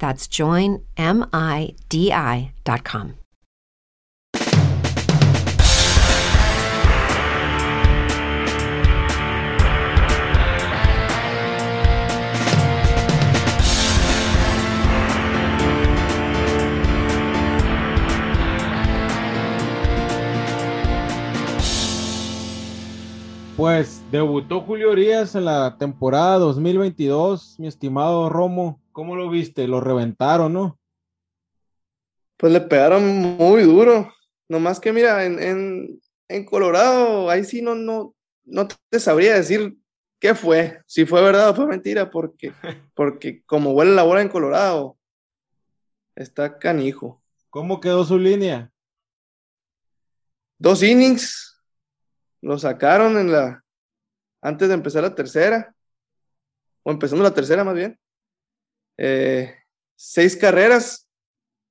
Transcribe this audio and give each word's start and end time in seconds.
That's 0.00 0.26
joinmidi.com. 0.28 0.80
Pues 23.56 24.02
debutó 24.10 24.62
Julio 24.62 24.90
Urias 24.92 25.34
en 25.34 25.44
la 25.44 25.76
temporada 25.76 26.38
2022, 26.38 27.56
mi 27.58 27.66
estimado 27.66 28.30
Romo. 28.30 28.79
¿Cómo 28.92 29.16
lo 29.16 29.30
viste? 29.30 29.66
Lo 29.68 29.80
reventaron, 29.80 30.52
¿no? 30.52 30.78
Pues 32.36 32.52
le 32.52 32.60
pegaron 32.60 33.04
muy 33.36 33.62
duro. 33.62 34.12
Nomás 34.48 34.80
que 34.80 34.92
mira, 34.92 35.24
en, 35.24 36.00
en, 36.28 36.44
Colorado, 36.44 37.30
ahí 37.30 37.44
sí 37.44 37.62
no, 37.62 37.74
no, 37.74 38.14
no 38.44 38.68
te 38.88 38.98
sabría 38.98 39.34
decir 39.34 39.76
qué 40.18 40.34
fue, 40.34 40.82
si 40.86 41.06
fue 41.06 41.22
verdad 41.22 41.50
o 41.50 41.54
fue 41.54 41.66
mentira, 41.66 42.10
porque, 42.10 42.52
porque 42.94 43.42
como 43.44 43.72
huele 43.72 43.92
la 43.92 44.02
bola 44.02 44.22
en 44.22 44.28
Colorado, 44.28 44.98
está 46.14 46.58
canijo. 46.58 47.22
¿Cómo 47.48 47.80
quedó 47.80 48.04
su 48.04 48.18
línea? 48.18 48.70
Dos 50.58 50.82
innings, 50.82 51.60
lo 52.40 52.58
sacaron 52.58 53.18
en 53.18 53.32
la, 53.32 53.64
antes 54.40 54.68
de 54.68 54.74
empezar 54.74 55.02
la 55.02 55.14
tercera, 55.14 55.74
o 56.82 56.90
empezando 56.90 57.24
la 57.24 57.34
tercera 57.34 57.64
más 57.64 57.74
bien. 57.74 57.98
Eh, 59.02 59.56
seis 59.96 60.36
carreras, 60.36 61.08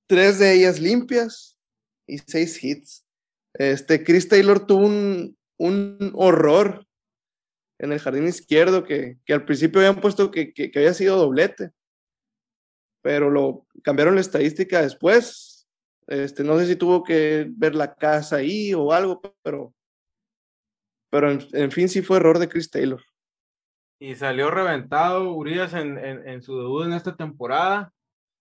tres 0.07 0.39
de 0.39 0.51
ellas 0.51 0.79
limpias 0.79 1.59
y 2.07 2.17
seis 2.17 2.63
hits. 2.63 3.05
Este, 3.53 4.03
Chris 4.03 4.27
Taylor 4.27 4.65
tuvo 4.65 4.87
un, 4.87 5.37
un 5.59 6.11
horror 6.15 6.87
en 7.77 7.91
el 7.91 7.99
jardín 7.99 8.27
izquierdo 8.27 8.83
que, 8.83 9.19
que 9.25 9.33
al 9.33 9.45
principio 9.45 9.79
habían 9.79 10.01
puesto 10.01 10.31
que, 10.31 10.53
que, 10.53 10.71
había 10.75 10.93
sido 10.95 11.17
doblete, 11.17 11.71
pero 13.03 13.29
lo 13.29 13.67
cambiaron 13.83 14.15
la 14.15 14.21
estadística 14.21 14.81
después. 14.81 15.67
Este, 16.07 16.43
no 16.43 16.57
sé 16.57 16.65
si 16.65 16.75
tuvo 16.75 17.03
que 17.03 17.45
ver 17.51 17.75
la 17.75 17.93
casa 17.93 18.37
ahí 18.37 18.73
o 18.73 18.91
algo, 18.91 19.21
pero 19.43 19.75
pero 21.11 21.31
en, 21.31 21.71
fin 21.71 21.89
sí 21.89 22.01
fue 22.01 22.17
error 22.17 22.37
de 22.37 22.49
Chris 22.49 22.69
Taylor. 22.69 23.03
Y 23.99 24.15
salió 24.15 24.49
reventado 24.49 25.33
Urias 25.33 25.73
en, 25.73 25.97
en, 25.97 26.41
su 26.41 26.57
debut 26.57 26.85
en 26.85 26.93
esta 26.93 27.15
temporada. 27.15 27.91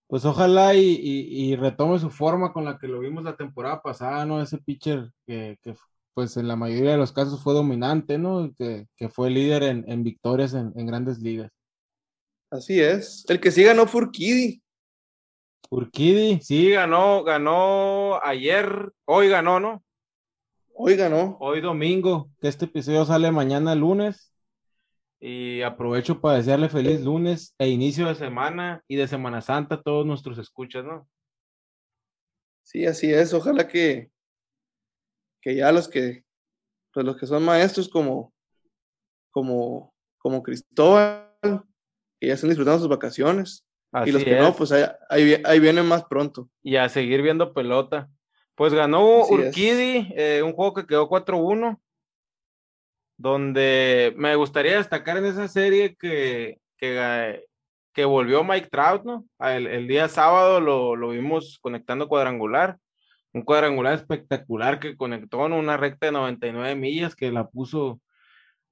Pues 0.07 0.23
ojalá 0.25 0.73
y, 0.73 0.99
y, 1.01 1.55
retome 1.55 1.99
su 1.99 2.09
forma 2.09 2.53
con 2.53 2.65
la 2.65 2.79
que 2.79 2.87
lo 2.87 2.99
vimos 2.99 3.23
la 3.23 3.35
temporada 3.35 3.81
pasada, 3.81 4.25
¿no? 4.25 4.41
Ese 4.41 4.57
pitcher 4.57 5.11
que, 5.27 5.57
que 5.61 5.75
pues 6.13 6.35
en 6.37 6.47
la 6.47 6.55
mayoría 6.55 6.91
de 6.91 6.97
los 6.97 7.11
casos 7.11 7.41
fue 7.41 7.53
dominante, 7.53 8.17
¿no? 8.17 8.51
Que, 8.57 8.87
que 8.97 9.09
fue 9.09 9.29
líder 9.29 9.63
en, 9.63 9.85
en 9.87 10.03
victorias 10.03 10.53
en, 10.53 10.73
grandes 10.85 11.19
ligas. 11.19 11.51
Así 12.49 12.79
es. 12.79 13.23
El 13.29 13.39
que 13.39 13.51
sí 13.51 13.63
ganó 13.63 13.85
fue 13.85 14.01
Urquidi. 14.01 14.61
Urquidi, 15.69 16.41
sí, 16.41 16.71
ganó, 16.71 17.23
ganó 17.23 18.19
ayer, 18.23 18.91
hoy 19.05 19.29
ganó, 19.29 19.59
¿no? 19.59 19.83
Hoy 20.73 20.95
ganó. 20.95 21.37
Hoy 21.39 21.61
domingo, 21.61 22.31
que 22.41 22.47
este 22.47 22.65
episodio 22.65 23.05
sale 23.05 23.31
mañana 23.31 23.75
lunes. 23.75 24.28
Y 25.21 25.61
aprovecho 25.63 26.21
para 26.21 26.37
desearle 26.37 26.69
feliz 26.69 27.01
lunes 27.01 27.53
e 27.57 27.67
inicio 27.67 28.07
de 28.07 28.15
semana 28.15 28.83
y 28.87 28.95
de 28.95 29.07
Semana 29.07 29.41
Santa 29.41 29.75
a 29.75 29.81
todos 29.81 30.05
nuestros 30.05 30.37
escuchas, 30.37 30.85
¿no? 30.85 31.07
Sí, 32.63 32.85
así 32.85 33.11
es. 33.11 33.33
Ojalá 33.33 33.67
que, 33.67 34.11
que 35.41 35.55
ya 35.55 35.71
los 35.71 35.89
que, 35.89 36.23
pues 36.93 37.05
los 37.05 37.17
que 37.17 37.27
son 37.27 37.43
maestros 37.43 37.89
como, 37.89 38.33
como, 39.31 39.93
como 40.19 40.41
Cristóbal, 40.41 41.27
que 42.19 42.27
ya 42.27 42.35
estén 42.35 42.49
disfrutando 42.49 42.79
sus 42.79 42.89
vacaciones. 42.89 43.65
y 44.05 44.11
los 44.11 44.23
que 44.23 44.39
no, 44.39 44.55
pues 44.55 44.71
ahí, 44.71 45.41
ahí 45.43 45.59
vienen 45.59 45.85
más 45.85 46.05
pronto. 46.05 46.49
Y 46.63 46.77
a 46.77 46.87
seguir 46.87 47.21
viendo 47.21 47.53
pelota. 47.53 48.09
Pues 48.55 48.73
ganó 48.73 49.25
Urquidi, 49.25 50.13
eh, 50.15 50.41
un 50.43 50.53
juego 50.53 50.73
que 50.73 50.85
quedó 50.85 51.09
4-1, 51.09 51.79
donde 53.19 54.13
me 54.15 54.33
gustaría 54.35 54.77
destacar 54.77 55.17
en 55.17 55.25
esa 55.25 55.49
serie 55.49 55.97
que, 55.97 56.57
que, 56.77 57.43
que 57.91 58.05
volvió 58.05 58.45
Mike 58.45 58.69
Trout, 58.71 59.03
¿no? 59.03 59.25
El, 59.39 59.89
día 59.89 60.07
sábado 60.07 60.61
lo, 60.61 60.95
lo, 60.95 61.09
vimos 61.09 61.59
conectando 61.61 62.07
cuadrangular, 62.07 62.77
un 63.33 63.41
cuadrangular 63.41 63.93
espectacular 63.95 64.79
que 64.79 64.95
conectó 64.95 65.45
en 65.45 65.51
una 65.51 65.75
recta 65.75 66.05
de 66.05 66.13
99 66.13 66.75
millas 66.75 67.13
que 67.13 67.29
la 67.29 67.45
puso 67.49 67.99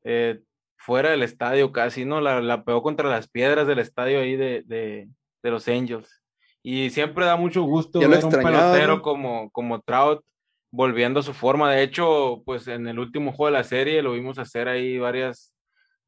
eh, 0.05 0.39
fuera 0.77 1.09
del 1.09 1.23
estadio 1.23 1.73
casi, 1.73 2.05
¿no? 2.05 2.21
La, 2.21 2.39
la, 2.39 2.63
pegó 2.63 2.81
contra 2.81 3.09
las 3.09 3.27
piedras 3.27 3.67
del 3.67 3.79
estadio 3.79 4.21
ahí 4.21 4.37
de, 4.37 4.63
de, 4.65 5.09
de 5.43 5.51
los 5.51 5.67
Angels. 5.67 6.23
Y 6.63 6.89
siempre 6.91 7.25
da 7.25 7.35
mucho 7.35 7.63
gusto 7.63 7.99
ver 7.99 8.23
un 8.23 8.31
pelotero 8.31 9.01
como, 9.01 9.51
como 9.51 9.81
Trout 9.81 10.23
volviendo 10.77 11.21
a 11.21 11.23
su 11.23 11.33
forma. 11.33 11.73
De 11.73 11.81
hecho, 11.81 12.43
pues 12.45 12.67
en 12.67 12.87
el 12.87 12.99
último 12.99 13.33
juego 13.33 13.51
de 13.51 13.57
la 13.57 13.63
serie 13.63 14.03
lo 14.03 14.13
vimos 14.13 14.37
hacer 14.37 14.67
ahí 14.67 14.99
varias, 14.99 15.51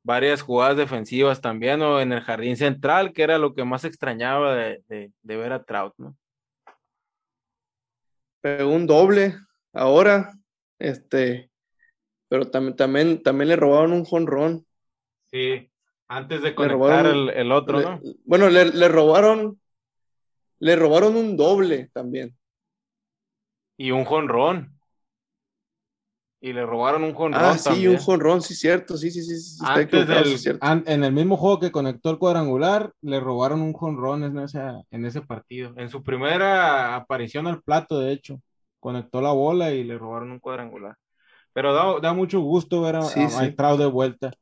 varias 0.03 0.43
jugadas 0.43 0.77
defensivas 0.77 1.41
también, 1.41 1.81
o 1.81 1.99
en 1.99 2.13
el 2.13 2.21
jardín 2.21 2.55
central, 2.55 3.11
que 3.11 3.23
era 3.23 3.39
lo 3.39 3.55
que 3.55 3.65
más 3.65 3.83
extrañaba 3.83 4.53
de, 4.55 5.11
ver 5.23 5.53
a 5.53 5.63
Trout, 5.63 5.95
¿no? 5.97 6.15
Pegó 8.41 8.71
un 8.71 8.85
doble 8.85 9.35
ahora, 9.73 10.33
este, 10.77 11.49
pero 12.29 12.51
también, 12.51 12.75
también, 12.75 13.23
también 13.23 13.49
le 13.49 13.55
robaron 13.55 13.91
un 13.91 14.05
jonrón. 14.05 14.67
Sí, 15.31 15.67
antes 16.07 16.43
de 16.43 16.53
conectar 16.53 17.07
el, 17.07 17.51
otro, 17.51 17.81
¿no? 17.81 17.99
Bueno, 18.23 18.49
le, 18.49 18.65
le 18.65 18.87
robaron 18.87 19.59
le 20.59 20.75
robaron 20.75 21.15
un 21.15 21.37
doble 21.37 21.89
también. 21.91 22.37
Y 23.79 23.91
un 23.91 24.03
jonrón. 24.03 24.77
Y 26.41 26.51
le 26.51 26.65
robaron 26.65 27.05
un 27.05 27.13
jonrón. 27.13 27.41
Ah, 27.41 27.57
sí, 27.57 27.87
un 27.87 27.97
jonrón, 27.97 28.41
sí, 28.41 28.53
cierto. 28.53 28.97
Sí, 28.97 29.09
sí, 29.09 29.23
sí. 29.23 29.39
sí 29.39 30.49
en 30.85 31.03
el 31.05 31.13
mismo 31.13 31.37
juego 31.37 31.61
que 31.61 31.71
conectó 31.71 32.09
el 32.09 32.17
cuadrangular, 32.17 32.91
le 33.01 33.21
robaron 33.21 33.61
un 33.61 33.71
jonrón 33.71 34.25
en, 34.25 34.37
en 34.91 35.05
ese 35.05 35.21
partido. 35.21 35.73
En 35.77 35.89
su 35.89 36.03
primera 36.03 36.93
aparición 36.97 37.47
al 37.47 37.61
plato, 37.61 37.99
de 37.99 38.11
hecho, 38.11 38.41
conectó 38.81 39.21
la 39.21 39.31
bola 39.31 39.71
y 39.71 39.85
le 39.85 39.97
robaron 39.97 40.31
un 40.31 40.39
cuadrangular. 40.39 40.97
Pero 41.53 41.73
da, 41.73 42.01
da 42.01 42.11
mucho 42.11 42.41
gusto 42.41 42.81
ver 42.81 42.97
a, 42.97 43.03
sí, 43.03 43.21
de 43.21 43.85
vuelta. 43.85 44.33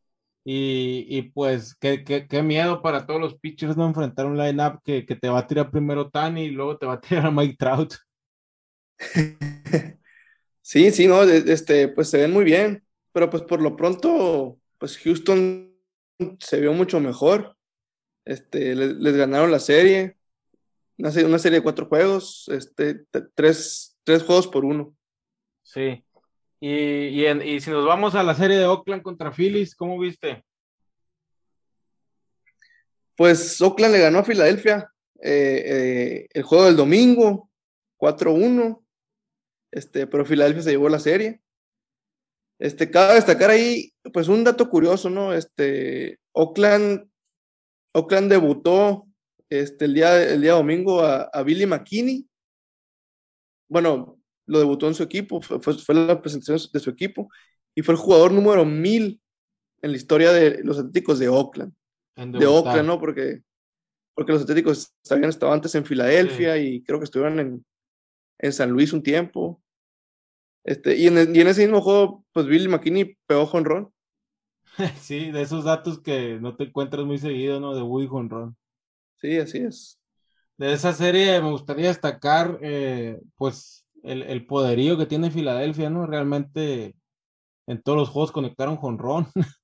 Y, 0.44 1.22
pues, 1.34 1.76
qué, 1.76 2.04
qué, 2.04 2.42
miedo 2.42 2.82
para 2.82 3.06
todos 3.06 3.22
los 3.22 3.38
pitchers 3.38 3.78
no 3.78 3.86
enfrentar 3.86 4.26
un 4.26 4.38
lineup 4.38 4.82
que, 4.84 5.06
que 5.06 5.16
te 5.16 5.30
va 5.30 5.40
a 5.40 5.48
tirar 5.48 5.70
primero 5.70 6.10
Tani 6.10 6.46
y 6.46 6.50
luego 6.50 6.78
te 6.78 6.88
va 6.88 6.94
a 6.94 7.02
tirar 7.02 7.28
a 7.28 7.32
Mike 7.32 7.58
Trout. 7.60 7.94
Sí, 10.68 10.92
sí, 10.92 11.08
no, 11.08 11.24
este, 11.24 11.88
pues 11.88 12.10
se 12.10 12.18
ven 12.18 12.34
muy 12.34 12.44
bien, 12.44 12.84
pero 13.14 13.30
pues 13.30 13.42
por 13.44 13.62
lo 13.62 13.78
pronto, 13.78 14.60
pues 14.78 14.98
Houston 14.98 15.74
se 16.42 16.60
vio 16.60 16.74
mucho 16.74 17.00
mejor. 17.00 17.56
Este, 18.26 18.76
les, 18.76 19.16
ganaron 19.16 19.50
la 19.50 19.60
serie, 19.60 20.18
una 20.98 21.12
serie, 21.12 21.30
una 21.30 21.40
serie 21.40 21.60
de 21.60 21.64
cuatro 21.64 21.86
juegos, 21.86 22.50
este, 22.50 23.06
tres, 23.34 23.98
tres 24.04 24.24
juegos 24.24 24.48
por 24.48 24.66
uno. 24.66 24.94
Sí. 25.64 26.04
Y, 26.60 27.26
y, 27.26 27.60
si 27.62 27.72
nos 27.72 27.86
vamos 27.86 28.16
a 28.16 28.24
la 28.24 28.36
serie 28.36 28.58
de 28.58 28.66
Oakland 28.66 29.04
contra 29.04 29.32
Phillies, 29.32 29.74
¿cómo 29.74 29.98
viste? 29.98 30.44
Pues 33.16 33.62
Oakland 33.62 33.94
le 33.94 34.02
ganó 34.02 34.20
a 34.20 34.26
Filadelfia 34.26 34.92
eh, 35.22 35.64
eh, 35.66 36.28
el 36.34 36.44
juego 36.44 36.66
del 36.66 36.76
domingo, 36.76 37.50
4-1. 37.98 38.84
Este, 39.78 40.08
pero 40.08 40.26
Filadelfia 40.26 40.64
se 40.64 40.72
llevó 40.72 40.90
la 40.90 40.98
serie. 40.98 41.40
Este, 42.60 42.90
cabe 42.90 43.14
destacar 43.14 43.52
ahí, 43.52 43.94
pues 44.12 44.28
un 44.28 44.44
dato 44.44 44.68
curioso, 44.72 45.08
¿no? 45.12 45.34
Este, 45.34 46.20
Oakland, 46.34 47.08
Oakland 47.94 48.32
debutó 48.32 49.08
este, 49.50 49.86
el, 49.86 49.94
día, 49.94 50.24
el 50.34 50.42
día 50.42 50.54
domingo 50.54 51.02
a, 51.04 51.44
Billy 51.44 51.68
McKinney. 51.68 52.28
Bueno, 53.70 54.20
lo 54.48 54.58
debutó 54.58 54.88
en 54.88 54.96
su 54.96 55.04
equipo, 55.04 55.42
fue, 55.42 55.60
fue, 55.60 55.94
la 55.94 56.20
presentación 56.20 56.58
de 56.74 56.80
su 56.80 56.90
equipo 56.90 57.30
y 57.76 57.84
fue 57.84 57.94
el 57.94 58.00
jugador 58.00 58.32
número 58.32 58.66
mil 58.66 59.22
en 59.84 59.92
la 59.92 59.98
historia 59.98 60.32
de 60.32 60.64
los 60.64 60.80
Atléticos 60.80 61.20
de 61.20 61.30
Oakland. 61.30 61.72
De 62.16 62.48
Oakland, 62.48 62.88
¿no? 62.88 63.00
Porque, 63.00 63.44
porque 64.16 64.32
los 64.32 64.42
Atléticos 64.42 64.92
habían 65.12 65.30
estado 65.30 65.54
antes 65.54 65.76
en 65.76 65.86
Filadelfia 65.86 66.58
y 66.58 66.82
creo 66.82 66.98
que 66.98 67.06
estuvieron 67.06 67.40
en, 67.40 67.66
en 68.40 68.54
San 68.54 68.72
Luis 68.72 68.92
un 68.92 69.04
tiempo. 69.04 69.62
Este, 70.68 70.98
y, 70.98 71.08
en, 71.08 71.34
y 71.34 71.40
en 71.40 71.48
ese 71.48 71.62
mismo 71.62 71.82
juego, 71.82 72.26
pues 72.34 72.46
Billy 72.46 72.68
McKinney 72.68 73.18
pegó 73.26 73.46
jonrón. 73.46 73.92
Sí, 75.00 75.32
de 75.32 75.42
esos 75.42 75.64
datos 75.64 76.00
que 76.02 76.40
no 76.40 76.56
te 76.56 76.66
encuentras 76.66 77.06
muy 77.06 77.18
seguido, 77.18 77.60
¿no? 77.60 77.74
De 77.74 77.82
Woody 77.82 78.08
jonrón. 78.08 78.56
Sí, 79.16 79.38
así 79.38 79.60
es. 79.60 80.00
De 80.58 80.74
esa 80.74 80.94
serie 80.94 81.42
me 81.42 81.52
gustaría 81.52 81.88
destacar, 81.88 82.60
eh, 82.62 83.18
pues, 83.38 83.86
el, 84.04 84.24
el, 84.24 84.46
poderío 84.46 84.98
que 84.98 85.06
tiene 85.06 85.32
Filadelfia, 85.32 85.90
¿no? 85.90 86.06
Realmente 86.06 86.96
en 87.66 87.82
todos 87.82 87.98
los 87.98 88.10
juegos 88.10 88.34
conectaron 88.34 88.76
jonrón. 88.76 89.28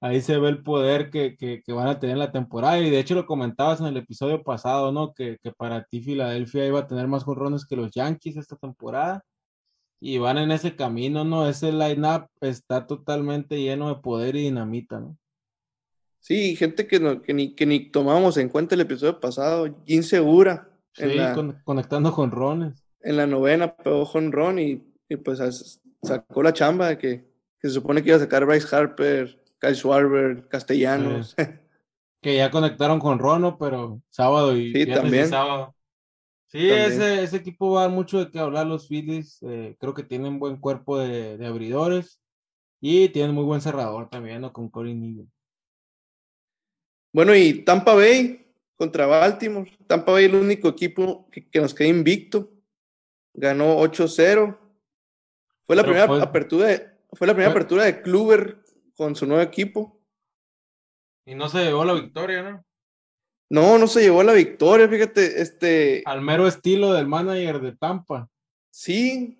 Ahí 0.00 0.20
se 0.20 0.38
ve 0.38 0.48
el 0.50 0.62
poder 0.62 1.10
que, 1.10 1.36
que, 1.36 1.62
que, 1.64 1.72
van 1.72 1.88
a 1.88 1.98
tener 1.98 2.14
en 2.14 2.20
la 2.20 2.32
temporada. 2.32 2.78
Y 2.78 2.90
de 2.90 3.00
hecho 3.00 3.16
lo 3.16 3.26
comentabas 3.26 3.80
en 3.80 3.86
el 3.86 3.96
episodio 3.96 4.42
pasado, 4.44 4.92
¿no? 4.92 5.14
Que, 5.14 5.38
que 5.42 5.52
para 5.52 5.84
ti 5.84 6.00
Filadelfia 6.00 6.66
iba 6.66 6.80
a 6.80 6.86
tener 6.86 7.08
más 7.08 7.24
jonrones 7.24 7.66
que 7.66 7.76
los 7.76 7.90
Yankees 7.90 8.36
esta 8.36 8.56
temporada 8.56 9.24
y 10.00 10.18
van 10.18 10.38
en 10.38 10.50
ese 10.50 10.76
camino, 10.76 11.24
¿no? 11.24 11.48
Ese 11.48 11.72
line-up 11.72 12.28
está 12.40 12.86
totalmente 12.86 13.60
lleno 13.60 13.88
de 13.88 14.00
poder 14.00 14.36
y 14.36 14.42
dinamita, 14.42 15.00
¿no? 15.00 15.16
Sí, 16.20 16.56
gente 16.56 16.86
que, 16.86 17.00
no, 17.00 17.20
que, 17.20 17.34
ni, 17.34 17.54
que 17.54 17.66
ni 17.66 17.90
tomamos 17.90 18.38
en 18.38 18.48
cuenta 18.48 18.74
el 18.74 18.80
episodio 18.80 19.20
pasado, 19.20 19.82
insegura. 19.84 20.70
Sí, 20.92 21.04
conectando 21.64 22.12
con 22.12 22.30
Rones. 22.30 22.82
En 23.00 23.18
la 23.18 23.26
novena 23.26 23.76
pegó 23.76 24.10
con 24.10 24.32
Ron 24.32 24.58
y, 24.58 24.82
y, 25.08 25.16
pues 25.16 25.78
sacó 26.02 26.42
la 26.42 26.54
chamba 26.54 26.88
de 26.88 26.98
que, 26.98 27.24
que, 27.60 27.68
se 27.68 27.74
supone 27.74 28.02
que 28.02 28.08
iba 28.08 28.16
a 28.16 28.20
sacar 28.20 28.46
Bryce 28.46 28.74
Harper, 28.74 29.38
Kyle 29.60 29.74
Schwarber, 29.74 30.48
Castellanos. 30.48 31.34
que 32.22 32.36
ya 32.36 32.50
conectaron 32.50 33.00
con 33.00 33.18
Rono, 33.18 33.58
pero 33.58 34.00
sábado 34.08 34.56
y 34.56 34.72
sí, 34.72 34.86
también. 34.86 35.28
sábado. 35.28 35.74
Sí, 36.54 36.70
ese, 36.70 37.24
ese, 37.24 37.38
equipo 37.38 37.72
va 37.72 37.80
a 37.80 37.82
dar 37.86 37.90
mucho 37.90 38.24
de 38.24 38.30
qué 38.30 38.38
hablar 38.38 38.68
los 38.68 38.86
Phillies. 38.86 39.42
Eh, 39.42 39.74
creo 39.80 39.92
que 39.92 40.04
tienen 40.04 40.38
buen 40.38 40.56
cuerpo 40.56 40.96
de, 40.96 41.36
de, 41.36 41.46
abridores 41.48 42.20
y 42.80 43.08
tienen 43.08 43.34
muy 43.34 43.42
buen 43.42 43.60
cerrador 43.60 44.08
también, 44.08 44.40
¿no? 44.40 44.52
Con 44.52 44.68
Corey. 44.68 45.26
Bueno, 47.12 47.34
y 47.34 47.64
Tampa 47.64 47.94
Bay 47.94 48.46
contra 48.76 49.06
Baltimore. 49.06 49.68
Tampa 49.88 50.12
Bay 50.12 50.26
el 50.26 50.36
único 50.36 50.68
equipo 50.68 51.28
que, 51.32 51.50
que 51.50 51.60
nos 51.60 51.74
queda 51.74 51.88
invicto. 51.88 52.52
Ganó 53.32 53.80
8-0. 53.80 54.56
Fue 55.66 55.74
la 55.74 55.82
primera 55.82 56.04
apertura 56.22 56.68
de, 56.68 56.88
fue 57.14 57.26
la 57.26 57.34
primera 57.34 57.50
apertura 57.50 57.82
de 57.82 58.00
Kluber 58.00 58.62
con 58.96 59.16
su 59.16 59.26
nuevo 59.26 59.42
equipo. 59.42 60.00
Y 61.26 61.34
no 61.34 61.48
se 61.48 61.64
llevó 61.64 61.84
la 61.84 61.94
victoria, 61.94 62.44
¿no? 62.44 62.64
No, 63.50 63.78
no 63.78 63.86
se 63.86 64.00
llevó 64.00 64.22
la 64.22 64.32
victoria, 64.32 64.88
fíjate, 64.88 65.42
este... 65.42 66.02
Al 66.06 66.20
mero 66.20 66.46
estilo 66.46 66.92
del 66.92 67.06
manager 67.06 67.60
de 67.60 67.72
Tampa. 67.72 68.28
Sí, 68.70 69.38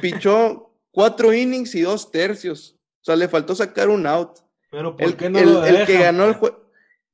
pichó 0.00 0.74
cuatro 0.90 1.32
innings 1.32 1.74
y 1.74 1.80
dos 1.80 2.10
tercios. 2.10 2.76
O 3.00 3.04
sea, 3.04 3.16
le 3.16 3.28
faltó 3.28 3.54
sacar 3.54 3.88
un 3.88 4.06
out. 4.06 4.38
Pero 4.70 4.96
¿por 4.96 5.06
el, 5.06 5.16
qué 5.16 5.30
no 5.30 5.40
lo 5.40 5.64
el 5.64 5.86
que 5.86 5.98
ganó 5.98 6.24
el, 6.24 6.36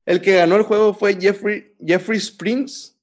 el 0.07 0.21
que 0.21 0.35
ganó 0.35 0.57
el 0.57 0.63
juego 0.63 0.95
fue 0.95 1.19
Jeffrey, 1.21 1.75
Jeffrey 1.79 2.19
Springs, 2.19 2.99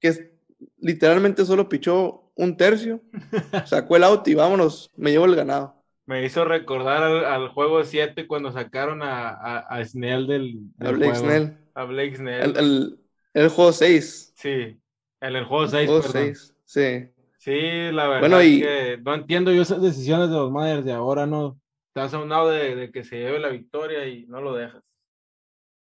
que 0.00 0.36
literalmente 0.78 1.44
solo 1.44 1.68
pichó 1.68 2.30
un 2.34 2.56
tercio. 2.56 3.00
Sacó 3.66 3.96
el 3.96 4.04
out 4.04 4.26
y 4.28 4.34
vámonos, 4.34 4.90
me 4.96 5.10
llevo 5.10 5.24
el 5.24 5.36
ganado. 5.36 5.75
Me 6.06 6.24
hizo 6.24 6.44
recordar 6.44 7.02
al, 7.02 7.48
juego 7.48 7.82
7 7.82 8.28
cuando 8.28 8.52
sacaron 8.52 9.02
a, 9.02 9.58
a, 9.58 9.84
Snell 9.84 10.28
del, 10.28 10.54
del 10.76 10.88
a 10.88 10.92
Blake 10.92 11.18
juego. 11.18 11.26
Snell. 11.26 11.58
A 11.74 11.84
Blake 11.84 12.16
Snell. 12.16 12.56
El, 12.56 13.00
el, 13.34 13.48
juego 13.48 13.72
6. 13.72 14.32
Sí, 14.36 14.80
en 15.20 15.36
el 15.36 15.44
juego 15.44 15.66
6. 15.66 15.80
El 15.80 15.86
juego 15.88 16.02
6, 16.02 16.54
sí. 16.64 17.08
Sí, 17.38 17.60
la 17.92 18.08
verdad 18.08 18.20
bueno, 18.20 18.42
y... 18.42 18.60
que 18.60 18.98
no 19.02 19.14
entiendo 19.14 19.52
yo 19.52 19.62
esas 19.62 19.82
decisiones 19.82 20.30
de 20.30 20.36
los 20.36 20.50
managers 20.50 20.84
de 20.84 20.92
ahora, 20.92 21.26
no. 21.26 21.60
Estás 21.88 22.14
a 22.14 22.18
un 22.18 22.28
lado 22.28 22.50
de, 22.50 22.76
de, 22.76 22.92
que 22.92 23.02
se 23.02 23.18
lleve 23.18 23.40
la 23.40 23.48
victoria 23.48 24.06
y 24.06 24.26
no 24.26 24.40
lo 24.40 24.54
dejas. 24.54 24.82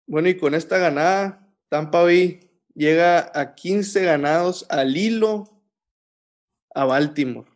Bueno, 0.05 0.27
y 0.27 0.35
con 0.35 0.53
esta 0.53 0.77
ganada, 0.79 1.47
Tampa 1.69 2.03
Bay 2.03 2.49
llega 2.73 3.31
a 3.33 3.55
15 3.55 4.03
ganados 4.03 4.65
al 4.69 4.97
hilo 4.97 5.45
a 6.73 6.85
Baltimore. 6.85 7.49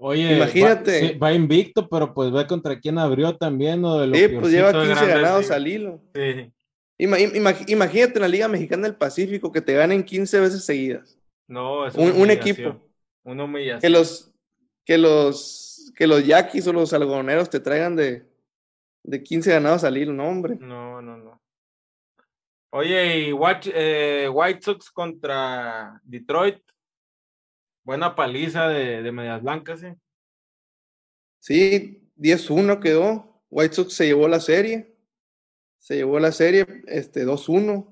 Oye, 0.00 0.36
imagínate. 0.36 1.18
Va, 1.18 1.26
va, 1.26 1.34
invicto, 1.34 1.88
pero 1.88 2.14
pues 2.14 2.30
ve 2.30 2.46
contra 2.46 2.78
quién 2.78 2.98
abrió 2.98 3.36
también. 3.36 3.80
¿no? 3.80 3.98
De 3.98 4.06
lo 4.06 4.14
sí, 4.14 4.28
pues 4.28 4.52
lleva 4.52 4.72
15 4.72 5.06
ganados 5.06 5.50
al 5.50 5.66
hilo. 5.66 6.00
Sí. 6.14 6.52
Ima, 6.98 7.18
ima, 7.18 7.54
imagínate 7.66 8.14
en 8.14 8.22
la 8.22 8.28
Liga 8.28 8.48
Mexicana 8.48 8.84
del 8.84 8.96
Pacífico 8.96 9.52
que 9.52 9.60
te 9.60 9.74
ganen 9.74 10.04
15 10.04 10.40
veces 10.40 10.64
seguidas. 10.64 11.18
No, 11.48 11.86
es 11.86 11.94
un, 11.94 12.12
un 12.12 12.30
equipo. 12.30 12.80
Una 13.24 13.44
humillación. 13.44 13.80
Que 13.80 13.88
los, 13.88 14.32
que 14.84 14.98
los, 14.98 15.92
que 15.96 16.06
los 16.06 16.24
yaquis 16.24 16.66
o 16.66 16.72
los 16.72 16.92
algodoneros 16.92 17.50
te 17.50 17.60
traigan 17.60 17.96
de, 17.96 18.24
de 19.02 19.22
15 19.22 19.50
ganados 19.50 19.84
al 19.84 19.96
hilo, 19.96 20.12
no, 20.12 20.28
hombre. 20.28 20.56
No, 20.60 21.02
no, 21.02 21.16
no. 21.16 21.40
Oye, 22.70 23.18
y 23.20 23.32
White, 23.32 23.72
eh, 23.74 24.28
White 24.28 24.60
Sox 24.62 24.90
contra 24.90 26.00
Detroit. 26.04 26.60
Buena 27.88 28.14
paliza 28.14 28.68
de, 28.68 29.02
de 29.02 29.12
medias 29.12 29.42
blancas, 29.42 29.82
¿eh? 29.82 29.96
Sí, 31.40 32.12
10-1 32.18 32.80
quedó. 32.80 33.42
White 33.48 33.76
Sox 33.76 33.94
se 33.94 34.04
llevó 34.04 34.28
la 34.28 34.40
serie. 34.40 34.94
Se 35.78 35.96
llevó 35.96 36.20
la 36.20 36.30
serie 36.30 36.66
este, 36.86 37.24
2-1. 37.24 37.88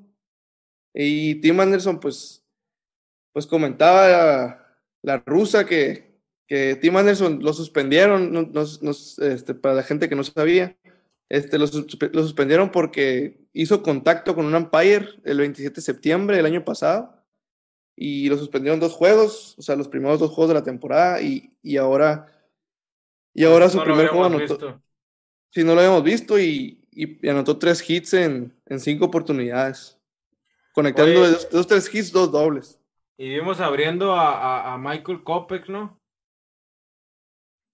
Y 0.92 1.36
Tim 1.36 1.58
Anderson, 1.60 1.98
pues, 1.98 2.44
pues 3.32 3.46
comentaba 3.46 4.76
la, 5.00 5.16
rusa 5.24 5.64
que, 5.64 6.20
que, 6.46 6.76
Tim 6.76 6.94
Anderson 6.94 7.42
lo 7.42 7.54
suspendieron, 7.54 8.52
este, 9.22 9.54
para 9.54 9.76
la 9.76 9.82
gente 9.82 10.10
que 10.10 10.14
no 10.14 10.24
sabía, 10.24 10.76
este, 11.30 11.56
lo, 11.56 11.64
lo, 11.64 12.22
suspendieron 12.22 12.70
porque 12.70 13.48
hizo 13.54 13.82
contacto 13.82 14.34
con 14.34 14.44
un 14.44 14.56
umpire 14.56 15.08
el 15.24 15.38
27 15.38 15.74
de 15.74 15.80
septiembre 15.80 16.36
del 16.36 16.44
año 16.44 16.66
pasado 16.66 17.15
y 17.96 18.28
lo 18.28 18.36
suspendieron 18.36 18.78
dos 18.78 18.92
juegos, 18.92 19.56
o 19.58 19.62
sea, 19.62 19.74
los 19.74 19.88
primeros 19.88 20.20
dos 20.20 20.30
juegos 20.30 20.48
de 20.48 20.54
la 20.54 20.62
temporada 20.64 21.20
y, 21.22 21.50
y 21.62 21.78
ahora 21.78 22.26
y 23.32 23.44
ahora 23.44 23.68
su 23.68 23.82
primer 23.82 24.08
juego 24.08 24.26
anotó. 24.26 24.54
Visto. 24.54 24.82
Sí, 25.50 25.64
no 25.64 25.74
lo 25.74 25.80
habíamos 25.80 26.02
visto 26.02 26.38
y, 26.38 26.86
y 26.90 27.28
anotó 27.28 27.58
tres 27.58 27.88
hits 27.88 28.14
en, 28.14 28.54
en, 28.66 28.80
cinco 28.80 29.06
oportunidades. 29.06 29.98
Conectando 30.72 31.20
Oye, 31.20 31.20
de 31.20 31.32
dos, 31.32 31.50
dos, 31.50 31.66
tres 31.66 31.94
hits, 31.94 32.12
dos 32.12 32.30
dobles. 32.30 32.78
Y 33.16 33.30
vimos 33.30 33.60
abriendo 33.60 34.14
a, 34.14 34.32
a, 34.32 34.74
a 34.74 34.78
Michael 34.78 35.22
Kopek, 35.22 35.68
¿no? 35.68 35.98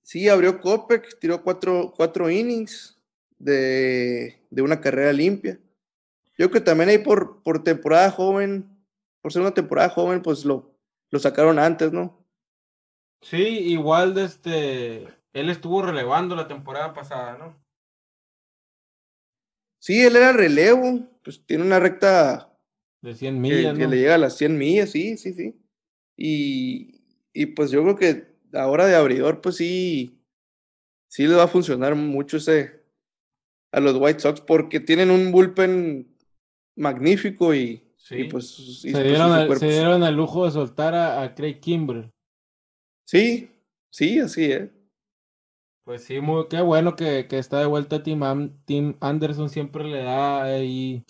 Sí, 0.03 0.29
abrió 0.29 0.61
Kopek, 0.61 1.19
tiró 1.19 1.43
cuatro, 1.43 1.93
cuatro 1.97 2.31
innings 2.31 3.01
de, 3.39 4.45
de 4.51 4.63
una 4.63 4.81
carrera 4.81 5.13
limpia. 5.13 5.59
Yo 6.39 6.49
creo 6.49 6.51
que 6.51 6.61
también 6.61 6.89
ahí 6.89 6.99
por, 6.99 7.43
por 7.43 7.63
temporada 7.63 8.11
joven, 8.11 8.72
por 9.23 9.33
ser 9.33 9.43
una 9.43 9.55
temporada 9.55 9.89
joven, 9.89 10.21
pues 10.21 10.45
lo, 10.45 10.77
lo 11.11 11.19
sacaron 11.19 11.59
antes, 11.59 11.93
¿no? 11.93 12.27
Sí, 13.23 13.37
igual 13.37 14.15
de 14.15 14.25
este, 14.25 15.09
él 15.33 15.49
estuvo 15.49 15.81
relevando 15.81 16.35
la 16.35 16.49
temporada 16.49 16.93
pasada, 16.93 17.39
¿no? 17.39 17.63
Sí, 19.79 20.03
él 20.03 20.17
era 20.17 20.33
relevo, 20.33 21.09
pues 21.25 21.45
tiene 21.47 21.65
una 21.65 21.81
recta 21.81 22.53
de 23.01 23.15
100 23.15 23.41
millas, 23.41 23.73
que, 23.73 23.79
que 23.79 23.85
¿no? 23.85 23.91
le 23.91 23.97
llega 23.97 24.17
a 24.17 24.19
las 24.19 24.37
100 24.37 24.59
millas, 24.59 24.91
sí, 24.91 25.17
sí, 25.17 25.33
sí. 25.33 25.57
Y, 26.17 27.05
y 27.33 27.47
pues 27.47 27.71
yo 27.71 27.83
creo 27.83 27.97
que 27.97 28.37
ahora 28.53 28.87
de 28.87 28.97
abridor, 28.97 29.41
pues 29.41 29.57
sí, 29.57 30.21
sí 31.09 31.27
le 31.27 31.35
va 31.35 31.45
a 31.45 31.49
funcionar 31.49 31.95
mucho 31.95 32.37
ese 32.37 32.83
a 33.73 33.81
los 33.81 33.97
White 33.97 34.21
Sox 34.21 34.41
porque 34.41 34.81
tienen 34.81 35.11
un 35.11 35.33
bullpen 35.33 36.15
magnífico 36.77 37.55
y, 37.55 37.92
Sí. 38.03 38.17
y 38.17 38.25
pues 38.25 38.51
se, 38.81 38.91
pues 38.91 39.05
dieron 39.05 39.39
el, 39.39 39.57
se 39.59 39.69
dieron 39.69 40.03
el 40.03 40.17
lujo 40.17 40.45
de 40.45 40.51
soltar 40.51 40.93
a, 40.93 41.23
a 41.23 41.35
Craig 41.37 41.61
Kimbrell. 41.61 42.13
Sí, 43.07 43.49
sí, 43.91 44.19
así 44.19 44.51
es. 44.51 44.71
Pues 45.85 46.03
sí, 46.03 46.21
muy, 46.21 46.49
qué 46.49 46.61
bueno 46.63 46.97
que, 46.97 47.29
que 47.29 47.39
está 47.39 47.61
de 47.61 47.67
vuelta 47.67 48.03
Tim, 48.03 48.21
Tim 48.65 48.97
Anderson, 49.01 49.49
siempre 49.51 49.85
le 49.85 50.03
da 50.03 50.43
ahí 50.43 51.05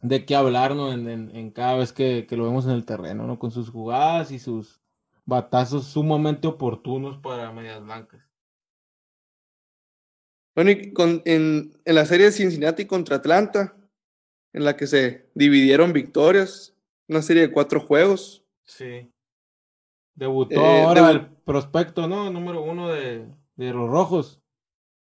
de 0.00 0.24
qué 0.24 0.34
hablar, 0.34 0.74
¿no? 0.74 0.90
En, 0.90 1.06
en, 1.06 1.36
en 1.36 1.50
cada 1.50 1.76
vez 1.76 1.92
que, 1.92 2.26
que, 2.26 2.36
lo 2.36 2.44
vemos 2.44 2.64
en 2.64 2.72
el 2.72 2.86
terreno, 2.86 3.26
¿no? 3.26 3.38
Con 3.38 3.50
sus 3.50 3.68
jugadas 3.68 4.30
y 4.30 4.38
sus 4.38 4.80
batazos 5.26 5.86
sumamente 5.86 6.48
oportunos 6.48 7.18
para 7.18 7.52
medias 7.52 7.82
blancas. 7.84 8.22
Bueno, 10.54 10.70
y 10.70 10.92
con, 10.94 11.20
en, 11.26 11.72
en 11.84 11.94
la 11.94 12.06
serie 12.06 12.26
de 12.26 12.32
Cincinnati 12.32 12.86
contra 12.86 13.16
Atlanta, 13.16 13.76
en 14.52 14.64
la 14.64 14.76
que 14.76 14.86
se 14.86 15.26
dividieron 15.34 15.92
victorias, 15.92 16.74
una 17.08 17.22
serie 17.22 17.42
de 17.42 17.52
cuatro 17.52 17.80
juegos. 17.80 18.44
Sí. 18.64 19.10
Debutó 20.14 20.60
eh, 20.60 20.82
ahora 20.82 21.10
el 21.10 21.26
prospecto, 21.26 22.06
¿no? 22.06 22.30
Número 22.30 22.62
uno 22.62 22.88
de, 22.88 23.26
de 23.56 23.72
los 23.72 23.88
rojos. 23.88 24.40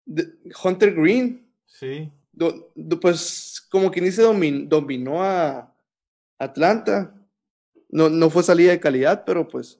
De 0.05 0.29
Hunter 0.63 0.95
Green. 0.95 1.47
Sí. 1.67 2.11
Do, 2.33 2.71
do, 2.75 3.01
pues 3.01 3.67
como 3.71 3.91
quien 3.91 4.05
dice 4.05 4.23
domin, 4.23 4.69
dominó 4.69 5.23
a 5.23 5.75
Atlanta. 6.39 7.15
No, 7.89 8.09
no 8.09 8.31
fue 8.31 8.43
salida 8.43 8.71
de 8.71 8.81
calidad, 8.81 9.25
pero 9.27 9.47
pues 9.47 9.79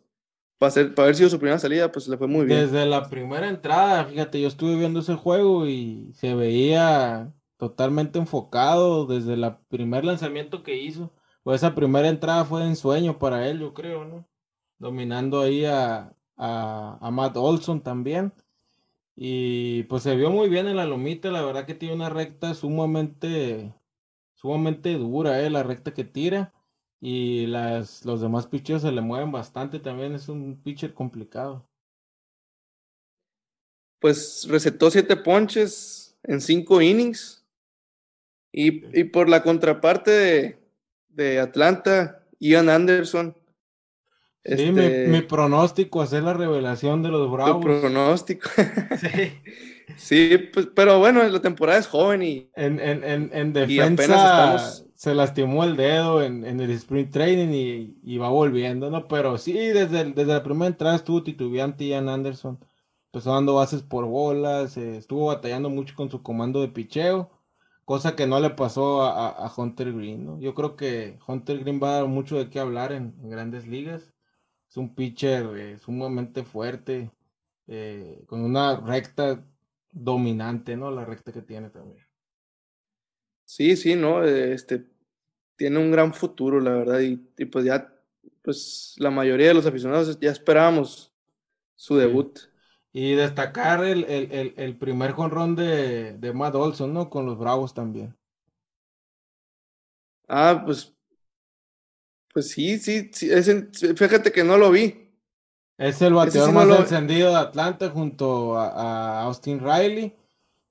para, 0.59 0.71
ser, 0.71 0.95
para 0.95 1.07
haber 1.07 1.17
sido 1.17 1.31
su 1.31 1.39
primera 1.39 1.59
salida, 1.59 1.91
pues 1.91 2.07
le 2.09 2.17
fue 2.17 2.27
muy 2.27 2.45
bien. 2.45 2.61
Desde 2.61 2.85
la 2.85 3.09
primera 3.09 3.49
entrada, 3.49 4.05
fíjate, 4.05 4.41
yo 4.41 4.49
estuve 4.49 4.77
viendo 4.77 5.01
ese 5.01 5.15
juego 5.15 5.67
y 5.67 6.13
se 6.15 6.35
veía 6.35 7.33
totalmente 7.63 8.19
enfocado 8.19 9.07
desde 9.07 9.35
el 9.35 9.57
primer 9.69 10.05
lanzamiento 10.05 10.65
que 10.65 10.79
hizo. 10.79 11.13
Pues 11.45 11.63
esa 11.63 11.77
primera 11.77 12.09
entrada 12.09 12.45
fue 12.45 12.63
de 12.63 12.67
ensueño 12.67 13.21
para 13.21 13.47
él, 13.47 13.61
yo 13.61 13.73
creo, 13.73 14.05
¿no? 14.05 14.29
Dominando 14.81 15.41
ahí 15.41 15.65
a, 15.65 16.13
a, 16.37 16.99
a 17.01 17.11
Matt 17.13 17.37
Olson 17.37 17.81
también. 17.81 18.33
Y 19.15 19.85
pues 19.85 20.03
se 20.03 20.17
vio 20.17 20.29
muy 20.33 20.49
bien 20.49 20.67
en 20.67 20.75
la 20.75 20.87
lomita, 20.87 21.31
la 21.31 21.43
verdad 21.43 21.65
que 21.65 21.77
tiene 21.77 21.95
una 21.95 22.09
recta 22.09 22.53
sumamente, 22.55 23.73
sumamente 24.35 24.95
dura, 24.95 25.41
¿eh? 25.41 25.49
la 25.49 25.63
recta 25.63 25.95
que 25.95 26.03
tira. 26.03 26.53
Y 27.01 27.47
las, 27.47 28.05
los 28.05 28.21
demás 28.21 28.49
pitchers 28.49 28.83
se 28.83 28.91
le 28.91 29.03
mueven 29.03 29.31
bastante, 29.31 29.79
también 29.79 30.15
es 30.17 30.29
un 30.29 30.61
pitcher 30.61 30.95
complicado. 30.95 31.65
Pues 34.01 34.49
recetó 34.49 34.91
siete 34.91 35.15
ponches 35.17 36.19
en 36.25 36.41
cinco 36.41 36.83
innings. 36.83 37.42
Y, 38.53 38.99
y 38.99 39.05
por 39.05 39.31
la 39.31 39.43
contraparte 39.43 40.11
de, 40.11 40.59
de 41.09 41.41
Atlanta, 41.41 42.23
Ian 42.39 42.69
Anderson. 42.69 43.35
Sí, 44.45 44.51
este, 44.55 45.07
mi, 45.07 45.19
mi, 45.19 45.23
pronóstico, 45.23 46.03
hacer 46.03 46.25
la 46.25 46.35
revelación 46.35 47.03
de 47.03 47.11
los 47.11 47.31
Bravos. 47.31 47.65
Tu 47.65 47.81
pronóstico. 47.81 48.51
sí. 49.01 49.33
sí, 49.97 50.39
pues, 50.53 50.69
pero 50.75 50.99
bueno, 50.99 51.23
la 51.23 51.41
temporada 51.41 51.79
es 51.79 51.87
joven 51.87 52.23
y. 52.23 52.51
En, 52.55 52.81
en, 52.81 53.05
en, 53.05 53.31
en 53.33 53.53
defensa 53.53 54.03
estamos... 54.03 54.85
se 54.97 55.15
lastimó 55.15 55.63
el 55.63 55.77
dedo 55.77 56.23
en, 56.23 56.45
en 56.45 56.61
el 56.61 56.73
sprint 56.73 57.13
training 57.13 57.53
y, 57.53 57.97
y, 58.03 58.19
va 58.19 58.31
volviendo, 58.31 58.91
¿no? 58.91 59.07
Pero 59.07 59.39
sí, 59.39 59.53
desde, 59.53 60.05
desde 60.07 60.33
la 60.33 60.43
primera 60.43 60.67
entrada 60.67 60.97
estuvo 60.97 61.23
titubeante 61.23 61.87
Ian 61.87 62.09
Anderson. 62.09 62.59
Empezó 63.13 63.33
dando 63.33 63.55
bases 63.55 63.83
por 63.83 64.07
bolas, 64.07 64.77
eh, 64.77 64.97
estuvo 64.97 65.27
batallando 65.27 65.71
mucho 65.71 65.95
con 65.95 66.11
su 66.11 66.23
comando 66.23 66.61
de 66.61 66.69
picheo 66.69 67.31
cosa 67.85 68.17
que 68.17 68.27
no 68.27 68.41
le 68.41 68.51
pasó 68.51 69.03
a, 69.03 69.31
a, 69.31 69.53
Hunter 69.55 69.93
Green, 69.93 70.25
¿no? 70.25 70.41
Yo 70.41 70.55
creo 70.55 70.77
que 70.77 71.19
Hunter 71.27 71.59
Green 71.61 71.81
va 71.83 71.91
a 71.91 72.01
dar 72.01 72.07
mucho 72.07 72.37
de 72.37 72.49
qué 72.51 72.61
hablar 72.61 72.93
en, 72.93 73.15
en 73.23 73.31
grandes 73.31 73.67
ligas. 73.67 74.13
Es 74.69 74.77
un 74.77 74.95
pitcher 74.95 75.47
eh, 75.57 75.79
sumamente 75.79 76.45
fuerte, 76.45 77.11
eh, 77.67 78.25
con 78.27 78.43
una 78.43 78.81
recta 78.81 79.45
dominante, 79.91 80.77
¿no? 80.77 80.91
La 80.91 81.05
recta 81.05 81.33
que 81.33 81.43
tiene 81.43 81.71
también. 81.71 82.05
Sí, 83.45 83.77
sí, 83.77 83.95
¿no? 83.95 84.25
Este, 84.25 84.87
tiene 85.57 85.79
un 85.79 85.91
gran 85.91 86.15
futuro, 86.15 86.61
la 86.61 86.71
verdad, 86.71 87.01
y, 87.01 87.29
y 87.37 87.45
pues 87.45 87.65
ya, 87.65 87.93
pues 88.43 88.95
la 88.99 89.11
mayoría 89.11 89.49
de 89.49 89.55
los 89.55 89.67
aficionados 89.67 90.19
ya 90.19 90.31
esperábamos 90.31 91.13
su 91.75 91.97
debut. 91.97 92.39
Sí. 92.39 92.52
Y 92.93 93.15
destacar 93.15 93.85
el, 93.85 94.05
el, 94.05 94.31
el, 94.33 94.55
el 94.57 94.77
primer 94.77 95.13
jonrón 95.13 95.57
de, 95.57 96.13
de 96.19 96.33
Matt 96.33 96.55
Olson, 96.55 96.93
¿no? 96.93 97.09
Con 97.09 97.25
los 97.25 97.39
Bravos 97.39 97.73
también. 97.73 98.17
Ah, 100.29 100.63
pues. 100.65 100.95
Pues 102.33 102.51
sí, 102.51 102.79
sí, 102.79 103.11
sí 103.13 103.31
ese, 103.31 103.69
fíjate 103.95 104.33
que 104.33 104.43
no 104.45 104.57
lo 104.57 104.71
vi. 104.71 105.11
Es 105.79 106.01
el 106.01 106.15
bateador 106.15 106.49
sí 106.49 106.55
más 106.55 106.67
no 106.67 106.75
lo... 106.75 106.81
encendido 106.81 107.31
de 107.31 107.37
Atlanta 107.37 107.91
junto 107.91 108.59
a, 108.59 108.69
a 108.69 109.23
Austin 109.25 109.61
Riley. 109.61 110.17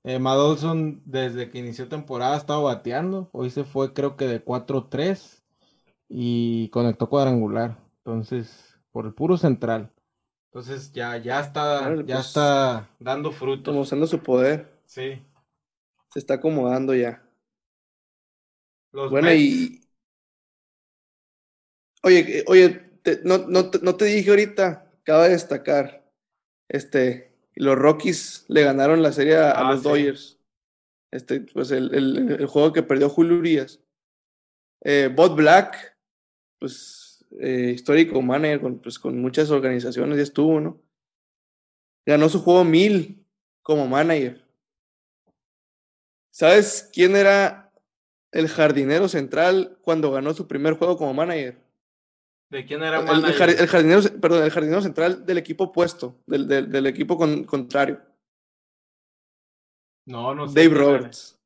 Eh, 0.04 0.18
Matt 0.18 0.38
Olson, 0.38 1.02
desde 1.04 1.48
que 1.50 1.58
inició 1.58 1.88
temporada, 1.88 2.34
ha 2.34 2.38
estado 2.38 2.64
bateando. 2.64 3.30
Hoy 3.32 3.50
se 3.50 3.62
fue, 3.64 3.92
creo 3.92 4.16
que 4.16 4.26
de 4.26 4.44
4-3 4.44 5.42
y 6.08 6.68
conectó 6.70 7.08
cuadrangular. 7.08 7.78
Entonces, 7.98 8.76
por 8.90 9.06
el 9.06 9.14
puro 9.14 9.36
central. 9.36 9.92
Entonces 10.52 10.92
ya, 10.92 11.16
ya 11.16 11.40
está, 11.40 11.78
claro, 11.78 12.00
ya 12.02 12.16
pues, 12.16 12.26
está 12.26 12.90
dando 12.98 13.32
frutos. 13.32 13.72
Demostrando 13.72 14.06
su 14.06 14.22
poder. 14.22 14.70
Sí. 14.84 15.22
Se 16.10 16.18
está 16.18 16.34
acomodando 16.34 16.94
ya. 16.94 17.26
Los 18.92 19.10
bueno, 19.10 19.28
Mets. 19.28 19.40
y. 19.40 19.80
Oye, 22.02 22.44
oye, 22.48 22.68
te, 23.02 23.22
no, 23.24 23.38
no, 23.38 23.70
no, 23.80 23.96
te 23.96 24.04
dije 24.04 24.28
ahorita, 24.28 24.92
acaba 25.00 25.24
de 25.24 25.30
destacar. 25.30 26.04
Este, 26.68 27.34
los 27.54 27.78
Rockies 27.78 28.44
le 28.48 28.62
ganaron 28.62 29.02
la 29.02 29.12
serie 29.12 29.38
a, 29.38 29.52
ah, 29.52 29.72
los 29.72 29.80
sí. 29.82 29.88
Dodgers. 29.88 30.38
Este, 31.10 31.40
pues 31.40 31.70
el, 31.70 31.94
el, 31.94 32.30
el, 32.40 32.46
juego 32.46 32.74
que 32.74 32.82
perdió 32.82 33.08
Julio 33.08 33.38
Urias. 33.38 33.80
Eh, 34.82 35.10
Bob 35.14 35.34
Black, 35.34 35.96
pues 36.58 37.01
eh, 37.40 37.72
histórico 37.74 38.20
manager 38.20 38.60
con, 38.60 38.78
pues, 38.78 38.98
con 38.98 39.20
muchas 39.20 39.50
organizaciones, 39.50 40.16
ya 40.16 40.22
estuvo, 40.22 40.60
¿no? 40.60 40.80
Ganó 42.06 42.28
su 42.28 42.40
juego 42.40 42.64
mil 42.64 43.24
como 43.62 43.86
manager. 43.86 44.44
¿Sabes 46.30 46.90
quién 46.92 47.14
era 47.14 47.72
el 48.32 48.48
jardinero 48.48 49.08
central 49.08 49.78
cuando 49.82 50.10
ganó 50.10 50.34
su 50.34 50.48
primer 50.48 50.74
juego 50.74 50.96
como 50.96 51.14
manager? 51.14 51.58
¿De 52.50 52.64
quién 52.64 52.82
era 52.82 53.00
manager? 53.00 53.50
El, 53.50 53.58
el, 53.60 53.66
jardinero, 53.66 54.02
perdón, 54.20 54.44
el 54.44 54.50
jardinero 54.50 54.82
central 54.82 55.24
del 55.24 55.38
equipo 55.38 55.64
opuesto, 55.64 56.22
del, 56.26 56.48
del, 56.48 56.70
del 56.70 56.86
equipo 56.86 57.16
con, 57.16 57.44
contrario. 57.44 58.00
No, 60.06 60.34
no 60.34 60.48
sé. 60.48 60.60
Dave 60.60 60.74
Roberts. 60.74 61.38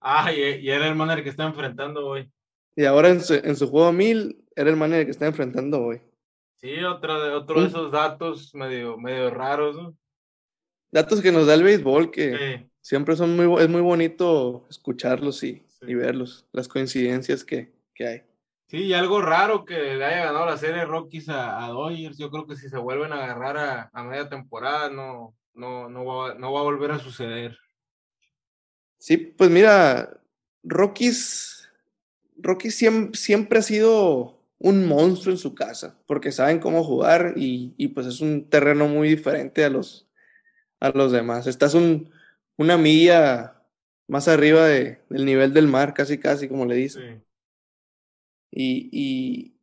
Ah, 0.00 0.32
y, 0.32 0.40
y, 0.40 0.70
era 0.70 0.88
el 0.88 0.94
manager 0.94 1.24
que 1.24 1.30
está 1.30 1.44
enfrentando 1.44 2.06
hoy. 2.06 2.30
Y 2.76 2.84
ahora 2.84 3.10
en 3.10 3.20
su, 3.20 3.34
en 3.34 3.56
su 3.56 3.68
juego 3.68 3.92
mil 3.92 4.43
era 4.56 4.70
el 4.70 4.76
manager 4.76 5.04
que 5.06 5.10
está 5.10 5.26
enfrentando 5.26 5.82
hoy. 5.82 6.00
Sí, 6.56 6.82
otro 6.82 7.22
de, 7.22 7.30
otro 7.32 7.60
de 7.60 7.66
esos 7.66 7.92
datos 7.92 8.54
medio, 8.54 8.96
medio 8.96 9.30
raros, 9.30 9.76
¿no? 9.76 9.96
Datos 10.90 11.20
que 11.20 11.32
nos 11.32 11.46
da 11.46 11.54
el 11.54 11.62
béisbol, 11.62 12.10
que 12.10 12.36
sí. 12.36 12.70
siempre 12.80 13.16
son 13.16 13.36
muy, 13.36 13.62
es 13.62 13.68
muy 13.68 13.80
bonito 13.80 14.64
escucharlos 14.70 15.42
y, 15.42 15.62
sí. 15.68 15.86
y 15.88 15.94
verlos, 15.94 16.46
las 16.52 16.68
coincidencias 16.68 17.44
que, 17.44 17.72
que, 17.94 18.06
hay. 18.06 18.22
Sí, 18.68 18.78
y 18.78 18.94
algo 18.94 19.20
raro 19.20 19.64
que 19.64 19.74
le 19.74 20.04
haya 20.04 20.26
ganado 20.26 20.46
la 20.46 20.56
serie 20.56 20.84
Rockies 20.84 21.28
a, 21.28 21.64
a 21.64 21.68
Dodgers, 21.68 22.16
yo 22.16 22.30
creo 22.30 22.46
que 22.46 22.56
si 22.56 22.68
se 22.68 22.78
vuelven 22.78 23.12
a 23.12 23.24
agarrar 23.24 23.56
a, 23.58 23.90
a 23.92 24.02
media 24.04 24.28
temporada, 24.28 24.88
no, 24.88 25.36
no, 25.52 25.88
no, 25.88 26.04
va, 26.04 26.34
no 26.34 26.52
va 26.52 26.60
a 26.60 26.64
volver 26.64 26.92
a 26.92 26.98
suceder. 26.98 27.58
Sí, 28.98 29.16
pues 29.16 29.50
mira, 29.50 30.18
Rockies, 30.62 31.68
Rockies 32.36 32.74
siempre, 32.74 33.18
siempre 33.18 33.58
ha 33.58 33.62
sido 33.62 34.43
un 34.64 34.86
monstruo 34.88 35.30
en 35.30 35.38
su 35.38 35.54
casa, 35.54 36.00
porque 36.06 36.32
saben 36.32 36.58
cómo 36.58 36.82
jugar 36.82 37.34
y, 37.36 37.74
y, 37.76 37.88
pues 37.88 38.06
es 38.06 38.22
un 38.22 38.48
terreno 38.48 38.88
muy 38.88 39.10
diferente 39.10 39.62
a 39.62 39.68
los, 39.68 40.08
a 40.80 40.88
los 40.88 41.12
demás. 41.12 41.46
Estás 41.46 41.74
un, 41.74 42.10
una 42.56 42.78
milla 42.78 43.62
más 44.08 44.26
arriba 44.26 44.64
de, 44.66 45.02
del 45.10 45.26
nivel 45.26 45.52
del 45.52 45.68
mar, 45.68 45.92
casi 45.92 46.16
casi, 46.16 46.48
como 46.48 46.64
le 46.64 46.76
dicen. 46.76 47.22
Sí. 47.22 47.24
Y, 48.52 48.88
y, 48.90 49.60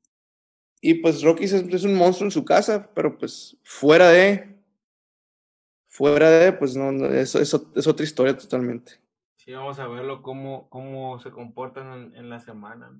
y, 0.81 0.93
pues 1.01 1.23
Rockies 1.23 1.53
es, 1.53 1.63
es, 1.73 1.83
un 1.83 1.95
monstruo 1.95 2.27
en 2.27 2.31
su 2.31 2.45
casa, 2.45 2.91
pero 2.93 3.17
pues 3.17 3.57
fuera 3.63 4.09
de, 4.09 4.55
fuera 5.87 6.29
de, 6.29 6.53
pues 6.53 6.75
no, 6.75 6.91
no 6.91 7.07
eso, 7.07 7.39
eso 7.39 7.71
es 7.75 7.87
otra 7.87 8.03
historia 8.03 8.37
totalmente. 8.37 9.01
Sí, 9.37 9.51
vamos 9.51 9.79
a 9.79 9.87
verlo 9.87 10.21
cómo, 10.21 10.69
cómo 10.69 11.19
se 11.21 11.31
comportan 11.31 11.91
en, 11.91 12.15
en 12.15 12.29
la 12.29 12.39
semana 12.39 12.95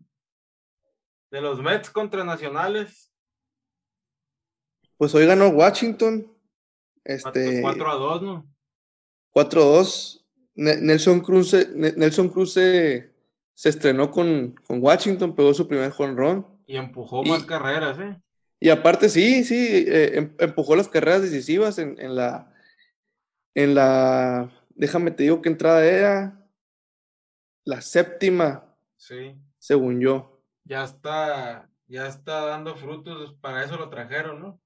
de 1.32 1.42
los 1.42 1.62
Mets 1.62 1.90
contra 1.90 2.24
Nacionales. 2.24 3.12
Pues 4.98 5.16
hoy 5.16 5.26
ganó 5.26 5.50
Washington. 5.50 6.28
Este, 7.04 7.62
4 7.62 7.92
a 7.92 7.96
2, 7.96 8.22
¿no? 8.22 8.48
4 9.32 9.62
a 9.62 9.66
2. 9.66 10.18
Nelson 10.54 11.22
Cruz, 11.22 11.54
Nelson 11.74 12.30
Cruz 12.30 12.54
se, 12.54 13.12
se 13.56 13.70
estrenó 13.70 14.12
con, 14.12 14.54
con, 14.68 14.84
Washington, 14.84 15.34
pegó 15.34 15.54
su 15.54 15.68
primer 15.68 15.92
run. 15.92 16.46
Y 16.68 16.76
empujó 16.76 17.24
más 17.24 17.44
carreras, 17.46 17.98
¿eh? 18.00 18.22
Y 18.60 18.70
aparte, 18.70 19.10
sí, 19.10 19.44
sí, 19.44 19.86
eh, 19.88 20.18
em- 20.18 20.36
empujó 20.38 20.76
las 20.76 20.88
carreras 20.88 21.24
decisivas 21.24 21.80
en, 21.80 22.00
en 22.00 22.16
la. 22.16 22.54
En 23.56 23.74
la. 23.74 24.52
Déjame 24.76 25.12
te 25.12 25.24
digo 25.24 25.42
qué 25.42 25.50
entrada 25.50 25.84
era. 25.84 26.46
La 27.64 27.82
séptima, 27.82 28.76
Sí. 28.98 29.36
según 29.58 30.00
yo. 30.00 30.31
Ya 30.63 30.84
está, 30.84 31.70
ya 31.88 32.08
está 32.08 32.46
dando 32.46 32.75
frutos, 32.75 33.34
para 33.41 33.63
eso 33.63 33.77
lo 33.77 33.89
trajeron, 33.89 34.39
¿no? 34.41 34.62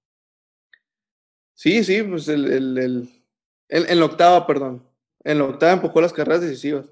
Sí, 1.53 1.83
sí, 1.83 2.03
pues 2.03 2.27
el, 2.27 2.51
el, 2.51 2.77
el- 2.77 3.23
en, 3.69 3.89
en 3.89 3.99
la 3.99 4.05
octava, 4.05 4.45
perdón. 4.45 4.87
En 5.23 5.39
la 5.39 5.45
octava 5.45 5.71
empujó 5.73 6.01
las 6.01 6.13
carreras 6.13 6.41
decisivas. 6.41 6.85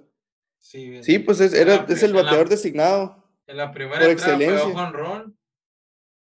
Sí, 0.60 1.03
Sí, 1.03 1.19
pues 1.19 1.39
es, 1.41 1.53
era, 1.53 1.75
la 1.75 1.83
es 1.83 1.89
el 1.89 1.98
pri- 1.98 2.05
en 2.10 2.15
la- 2.15 2.22
bateador 2.24 2.50
designado. 2.50 3.24
En 3.45 3.57
la 3.57 3.72
primera 3.74 4.00
por 4.00 4.10
entrada 4.10 4.38
pegó 4.38 4.51
excelencia. 4.53 4.81
jonrón 4.86 5.38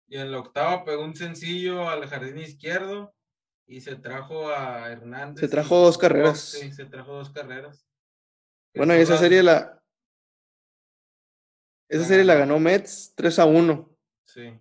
y 0.07 0.17
en 0.17 0.31
la 0.31 0.39
octava 0.39 0.85
pegó 0.85 1.03
un 1.03 1.15
sencillo 1.15 1.89
al 1.89 2.07
jardín 2.07 2.37
izquierdo 2.39 3.13
y 3.67 3.81
se 3.81 3.97
trajo 3.97 4.49
a 4.49 4.89
Hernández. 4.89 5.41
Se 5.41 5.47
trajo 5.49 5.77
dos 5.79 5.97
carreras. 5.97 6.39
Sí, 6.39 6.71
se 6.71 6.85
trajo 6.85 7.13
dos 7.13 7.29
carreras. 7.29 7.85
Bueno, 8.73 8.95
y 8.95 8.99
esa 9.01 9.17
serie 9.17 9.43
la. 9.43 9.80
Esa 11.91 12.05
serie 12.05 12.23
la 12.23 12.35
ganó. 12.35 12.57
Mets 12.57 13.13
3 13.15 13.37
a 13.39 13.45
1. 13.45 13.89
Sí. 14.25 14.57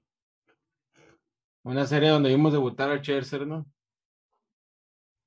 Una 1.63 1.87
serie 1.87 2.09
donde 2.09 2.29
vimos 2.31 2.53
debutar 2.53 2.91
a 2.91 2.97
Scherzer, 2.99 3.47
¿no? 3.47 3.65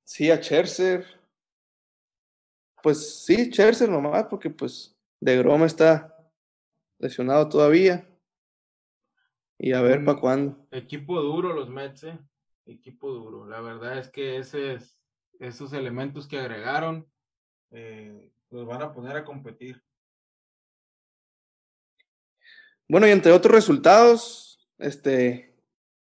Sí, 0.03 0.29
a 0.29 0.35
Scherzer. 0.41 1.05
Pues 2.81 3.23
sí, 3.23 3.45
Scherzer 3.49 3.87
nomás, 3.89 4.25
porque 4.25 4.49
pues 4.49 4.97
de 5.21 5.37
Groma 5.37 5.65
está 5.65 6.13
lesionado 6.99 7.47
todavía. 7.47 8.05
Y 9.57 9.71
a 9.71 9.81
ver 9.81 10.03
para 10.03 10.19
cuándo. 10.19 10.67
Equipo 10.71 11.21
duro 11.21 11.53
los 11.53 11.69
Mets, 11.69 12.03
¿eh? 12.03 12.19
Equipo 12.65 13.11
duro. 13.11 13.47
La 13.47 13.61
verdad 13.61 13.97
es 13.97 14.09
que 14.09 14.37
ese 14.39 14.73
es- 14.73 14.99
esos 15.39 15.71
elementos 15.71 16.27
que 16.27 16.37
agregaron 16.37 17.09
eh, 17.71 18.31
los 18.49 18.67
van 18.67 18.81
a 18.81 18.91
poner 18.93 19.15
a 19.15 19.23
competir. 19.23 19.81
Bueno, 22.89 23.07
y 23.07 23.11
entre 23.11 23.31
otros 23.31 23.53
resultados, 23.53 24.59
este, 24.77 25.55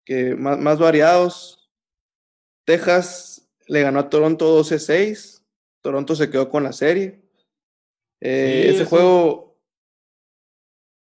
que 0.06 0.36
más, 0.36 0.58
más 0.60 0.80
variados, 0.80 1.70
Texas 2.66 3.50
le 3.68 3.82
ganó 3.82 4.00
a 4.00 4.10
Toronto 4.10 4.56
12-6. 4.64 5.44
Toronto 5.82 6.16
se 6.16 6.30
quedó 6.30 6.50
con 6.50 6.64
la 6.64 6.74
serie. 6.74 7.22
Eh, 8.22 8.64
Sí, 8.64 8.70
ese 8.76 8.86
juego, 8.86 9.50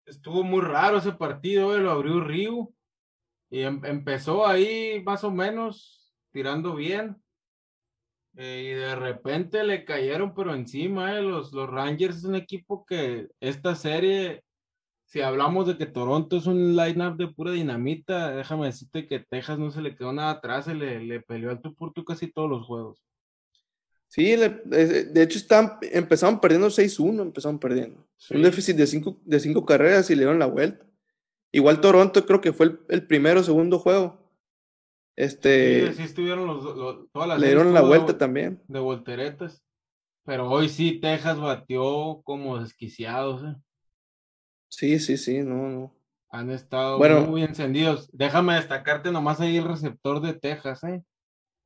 Estuvo 0.07 0.45
muy 0.45 0.61
raro 0.61 0.99
ese 0.99 1.11
partido, 1.13 1.75
eh, 1.75 1.81
lo 1.81 1.91
abrió 1.91 2.21
Ryu 2.21 2.73
y 3.51 3.63
em- 3.63 3.85
empezó 3.85 4.47
ahí 4.47 5.03
más 5.05 5.25
o 5.25 5.33
menos 5.33 6.15
tirando 6.33 6.77
bien. 6.77 7.21
eh, 8.39 8.71
y 8.71 8.75
de 8.75 8.95
repente 8.95 9.65
le 9.65 9.85
cayeron 9.85 10.33
pero 10.35 10.55
encima, 10.55 11.17
eh, 11.19 11.23
los, 11.23 11.53
los 11.53 11.69
Rangers 11.71 12.19
es 12.19 12.25
un 12.25 12.35
equipo 12.37 12.85
que 12.87 13.29
esta 13.41 13.75
serie, 13.75 14.45
si 15.07 15.21
hablamos 15.21 15.67
de 15.67 15.79
que 15.79 15.87
Toronto 15.87 16.37
es 16.37 16.47
un 16.47 16.77
lineup 16.77 17.17
de 17.17 17.29
pura 17.29 17.53
dinamita, 17.53 18.33
déjame 18.37 18.67
decirte 18.67 19.07
que 19.07 19.21
Texas 19.21 19.59
no 19.59 19.71
se 19.71 19.81
le 19.81 19.95
quedó 19.97 20.13
nada 20.13 20.31
atrás, 20.33 20.65
se 20.67 20.75
le, 20.75 21.01
le 21.05 21.21
peleó 21.21 21.51
al 21.51 21.61
tú 21.63 21.75
por 21.75 21.93
tú 21.93 22.05
casi 22.05 22.31
todos 22.31 22.51
los 22.51 22.67
juegos. 22.67 23.03
sí, 24.09 24.37
le- 24.37 24.61
de 24.65 25.05
de 25.05 25.23
hecho 25.23 25.39
están, 25.39 25.79
empezaron 25.83 26.41
perdiendo 26.41 26.69
6-1, 26.71 27.23
empezaron 27.23 27.59
perdiendo. 27.59 28.07
Sí. 28.17 28.35
Un 28.37 28.43
déficit 28.43 28.77
de 28.77 28.87
cinco, 28.87 29.19
de 29.25 29.41
cinco 29.41 29.65
carreras 29.65 30.11
y 30.11 30.15
le 30.15 30.21
dieron 30.23 30.39
la 30.39 30.47
vuelta. 30.47 30.85
Igual 31.53 31.81
Toronto 31.81 32.27
creo 32.27 32.41
que 32.41 32.53
fue 32.53 32.67
el, 32.67 32.81
el 32.89 33.07
primero 33.07 33.41
o 33.41 33.45
segundo 33.45 33.79
juego. 33.79 34.21
Este, 35.17 35.89
Sí, 35.89 35.95
sí 35.95 36.03
estuvieron 36.03 36.47
los, 36.47 36.63
los- 36.77 37.11
todas 37.13 37.29
las 37.29 37.41
le 37.41 37.47
dieron 37.47 37.73
la 37.73 37.81
vuelta 37.83 38.19
también. 38.19 38.63
de 38.69 38.81
volteretas. 38.81 39.63
Pero 40.25 40.51
hoy 40.51 40.69
sí 40.69 41.01
Texas 41.01 41.39
batió 41.39 42.21
como 42.25 42.59
desquiciados, 42.59 43.45
¿eh? 43.45 43.55
Sí, 44.69 44.99
sí, 44.99 45.17
sí, 45.17 45.39
no, 45.43 45.69
no. 45.69 45.95
Han 46.31 46.51
estado 46.51 46.99
Bueno. 46.99 47.21
muy 47.23 47.43
encendidos. 47.43 48.11
Déjame 48.13 48.55
destacarte 48.55 49.11
nomás 49.11 49.41
ahí 49.41 49.57
el 49.57 49.65
receptor 49.65 50.21
de 50.21 50.35
Texas, 50.35 50.83
¿eh? 50.85 51.03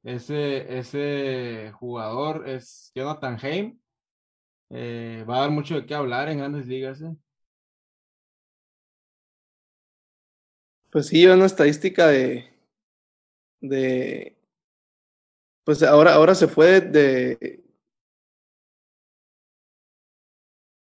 Ese, 0.02 0.78
ese 0.78 1.72
jugador 1.72 2.48
es 2.48 2.90
Jonathan 2.94 3.38
Haim. 3.42 3.78
Eh, 4.70 5.24
va 5.28 5.38
a 5.38 5.40
dar 5.42 5.50
mucho 5.50 5.74
de 5.74 5.86
qué 5.86 5.94
hablar 5.94 6.28
en 6.28 6.38
grandes 6.38 6.66
ligas, 6.66 7.00
¿eh? 7.02 7.14
Pues 10.90 11.06
sí, 11.08 11.26
una 11.26 11.46
estadística 11.46 12.06
de, 12.08 12.50
de, 13.60 14.36
pues 15.64 15.82
ahora, 15.82 16.14
ahora 16.14 16.34
se 16.34 16.48
fue 16.48 16.80
de, 16.80 17.36
de- 17.36 17.64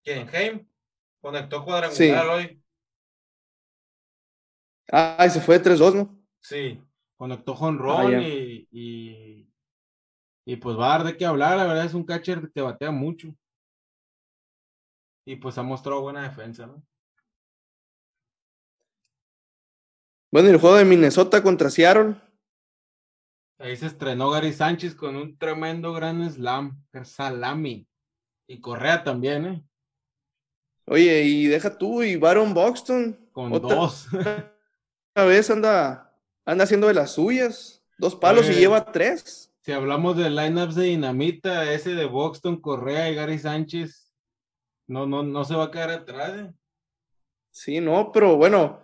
¿Quién? 0.03 0.27
Haim. 0.33 0.70
Conectó 1.21 1.63
cuadrangular 1.63 2.25
Sí. 2.25 2.29
hoy. 2.31 2.63
ah, 4.91 5.23
y 5.25 5.29
se 5.29 5.39
fue 5.41 5.57
de 5.59 5.63
3-2, 5.63 5.93
¿no? 5.95 6.17
Sí. 6.41 6.81
Conectó 7.17 7.55
jonrón 7.55 8.15
Ah, 8.15 8.21
y, 8.21 9.47
y 10.45 10.55
pues 10.55 10.77
va 10.77 10.87
a 10.95 10.97
dar 10.97 11.07
de 11.07 11.17
qué 11.17 11.25
hablar. 11.25 11.57
La 11.57 11.65
verdad 11.65 11.85
es 11.85 11.93
un 11.93 12.03
catcher 12.03 12.51
que 12.53 12.61
batea 12.61 12.91
mucho. 12.91 13.33
Y 15.25 15.35
pues 15.35 15.57
ha 15.59 15.63
mostrado 15.63 16.01
buena 16.01 16.23
defensa, 16.23 16.65
¿no? 16.65 16.83
Bueno, 20.31 20.47
y 20.49 20.51
el 20.53 20.59
juego 20.59 20.77
de 20.77 20.85
Minnesota 20.85 21.43
contra 21.43 21.69
Seattle, 21.69 22.15
Ahí 23.59 23.77
se 23.77 23.85
estrenó 23.85 24.31
Gary 24.31 24.53
Sánchez 24.53 24.95
con 24.95 25.15
un 25.15 25.37
tremendo 25.37 25.93
gran 25.93 26.27
slam, 26.31 26.83
salami. 27.03 27.87
Y 28.47 28.59
Correa 28.59 29.03
también, 29.03 29.45
¿eh? 29.45 29.63
Oye, 30.91 31.23
y 31.23 31.47
deja 31.47 31.77
tú, 31.77 32.03
y 32.03 32.15
Baron 32.17 32.53
Buxton, 32.53 33.17
Con 33.31 33.53
otra, 33.53 33.75
dos. 33.75 34.07
otra 34.13 34.53
vez 35.25 35.49
anda, 35.49 36.13
anda 36.45 36.63
haciendo 36.65 36.87
de 36.87 36.93
las 36.93 37.11
suyas, 37.11 37.81
dos 37.97 38.15
palos 38.15 38.49
y 38.49 38.53
lleva 38.53 38.91
tres. 38.91 39.51
si 39.61 39.71
hablamos 39.71 40.17
de 40.17 40.29
lineups 40.29 40.75
de 40.75 40.83
dinamita, 40.85 41.71
ese 41.73 41.95
de 41.95 42.05
Boxton, 42.05 42.59
Correa 42.61 43.09
y 43.09 43.15
Gary 43.15 43.39
Sánchez, 43.39 44.11
no, 44.87 45.05
no, 45.07 45.23
no 45.23 45.45
se 45.45 45.55
va 45.55 45.65
a 45.65 45.71
quedar 45.71 45.91
atrás, 45.91 46.31
¿eh? 46.37 46.53
Sí, 47.51 47.79
no, 47.81 48.11
pero 48.11 48.35
bueno, 48.37 48.79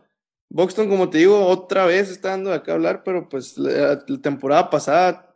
Buxton, 0.50 0.88
como 0.90 1.10
te 1.10 1.18
digo, 1.20 1.46
otra 1.48 1.86
vez 1.86 2.10
está 2.10 2.30
dando 2.30 2.50
de 2.52 2.58
acá 2.58 2.74
hablar, 2.74 3.04
pero 3.04 3.28
pues 3.28 3.58
la, 3.58 4.04
la 4.08 4.22
temporada 4.22 4.70
pasada 4.70 5.36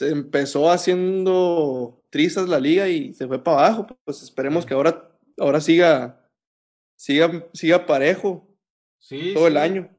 empezó 0.00 0.70
haciendo 0.70 2.02
trizas 2.10 2.48
la 2.48 2.60
liga 2.60 2.88
y 2.88 3.12
se 3.14 3.26
fue 3.26 3.42
para 3.42 3.66
abajo. 3.66 3.86
Pues 4.04 4.22
esperemos 4.22 4.64
Sí. 4.64 4.68
que 4.68 4.74
ahora, 4.74 5.10
ahora 5.38 5.60
siga, 5.60 6.28
siga, 6.96 7.48
siga 7.52 7.86
parejo 7.86 8.44
Sí, 9.00 9.32
todo 9.34 9.46
el 9.46 9.56
año. 9.56 9.94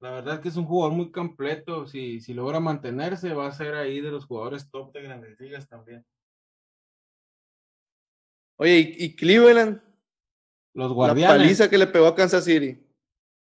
La 0.00 0.10
verdad 0.12 0.34
es 0.34 0.40
que 0.40 0.48
es 0.48 0.56
un 0.56 0.66
jugador 0.66 0.94
muy 0.94 1.10
completo. 1.10 1.86
Si, 1.86 2.20
si 2.20 2.34
logra 2.34 2.60
mantenerse, 2.60 3.34
va 3.34 3.48
a 3.48 3.52
ser 3.52 3.74
ahí 3.74 4.00
de 4.00 4.10
los 4.10 4.26
jugadores 4.26 4.70
top 4.70 4.92
de 4.92 5.02
grandes 5.02 5.40
ligas 5.40 5.66
también. 5.68 6.04
Oye, 8.58 8.78
y, 8.98 9.04
y 9.06 9.16
Cleveland, 9.16 9.82
Los 10.74 10.90
la 10.90 10.94
guardianes. 10.94 11.36
paliza 11.36 11.68
que 11.70 11.78
le 11.78 11.86
pegó 11.86 12.06
a 12.06 12.14
Kansas 12.14 12.44
City, 12.44 12.80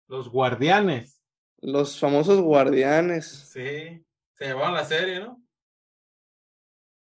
Los 0.08 0.30
guardianes. 0.30 1.22
los 1.62 2.00
famosos 2.00 2.42
guardianes. 2.42 3.26
Sí. 3.28 4.04
Se 4.36 4.46
llevaron 4.46 4.74
la 4.74 4.86
serie, 4.86 5.20
¿no? 5.20 5.42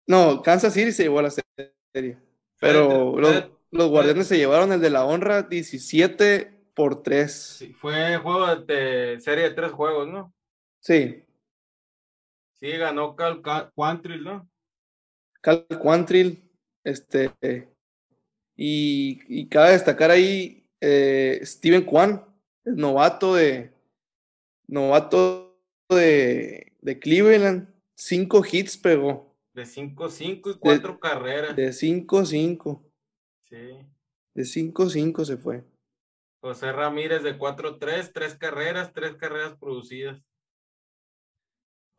No, 0.07 0.41
Kansas 0.41 0.73
City 0.73 0.91
se 0.91 1.03
llevó 1.03 1.19
a 1.19 1.23
la 1.23 1.29
serie, 1.31 2.17
pero 2.59 3.13
Fue- 3.13 3.21
los, 3.21 3.31
fue- 3.31 3.51
los 3.71 3.89
guardianes 3.89 4.27
se 4.27 4.37
llevaron 4.37 4.71
el 4.73 4.81
de 4.81 4.89
la 4.89 5.05
honra 5.05 5.43
17 5.43 6.51
por 6.73 7.01
3. 7.03 7.31
sí, 7.59 7.73
fue 7.73 8.17
juego 8.17 8.55
de 8.55 9.17
serie 9.19 9.45
de 9.45 9.51
tres 9.51 9.71
juegos, 9.71 10.07
¿no? 10.07 10.33
Sí, 10.79 11.23
Sí, 12.59 12.69
ganó 12.77 13.15
Cal 13.15 13.41
Ca- 13.41 13.71
Quantrill, 13.75 14.23
¿no? 14.23 14.47
Cal 15.41 15.65
Quantrill, 15.81 16.47
este, 16.83 17.31
y, 18.55 19.19
y 19.27 19.47
cabe 19.49 19.71
destacar 19.71 20.11
ahí 20.11 20.67
eh, 20.79 21.39
Steven 21.43 21.83
Kwan, 21.83 22.23
el 22.63 22.75
novato 22.75 23.33
de, 23.33 23.73
novato 24.67 25.59
de, 25.89 26.73
de 26.81 26.99
Cleveland, 26.99 27.67
cinco 27.95 28.43
hits 28.49 28.77
pegó, 28.77 29.35
De 29.53 29.63
5-5 29.65 30.51
y 30.51 30.59
cuatro 30.59 30.99
carreras. 30.99 31.55
de 31.55 31.69
5-5, 31.73 32.83
Sí. 33.51 33.85
de 34.33 34.43
5-5 34.45 35.25
se 35.25 35.35
fue. 35.37 35.63
José 36.41 36.71
Ramírez 36.71 37.21
de 37.21 37.37
4-3, 37.37 38.11
tres 38.13 38.35
carreras, 38.35 38.93
tres 38.93 39.15
carreras 39.17 39.55
producidas. 39.59 40.23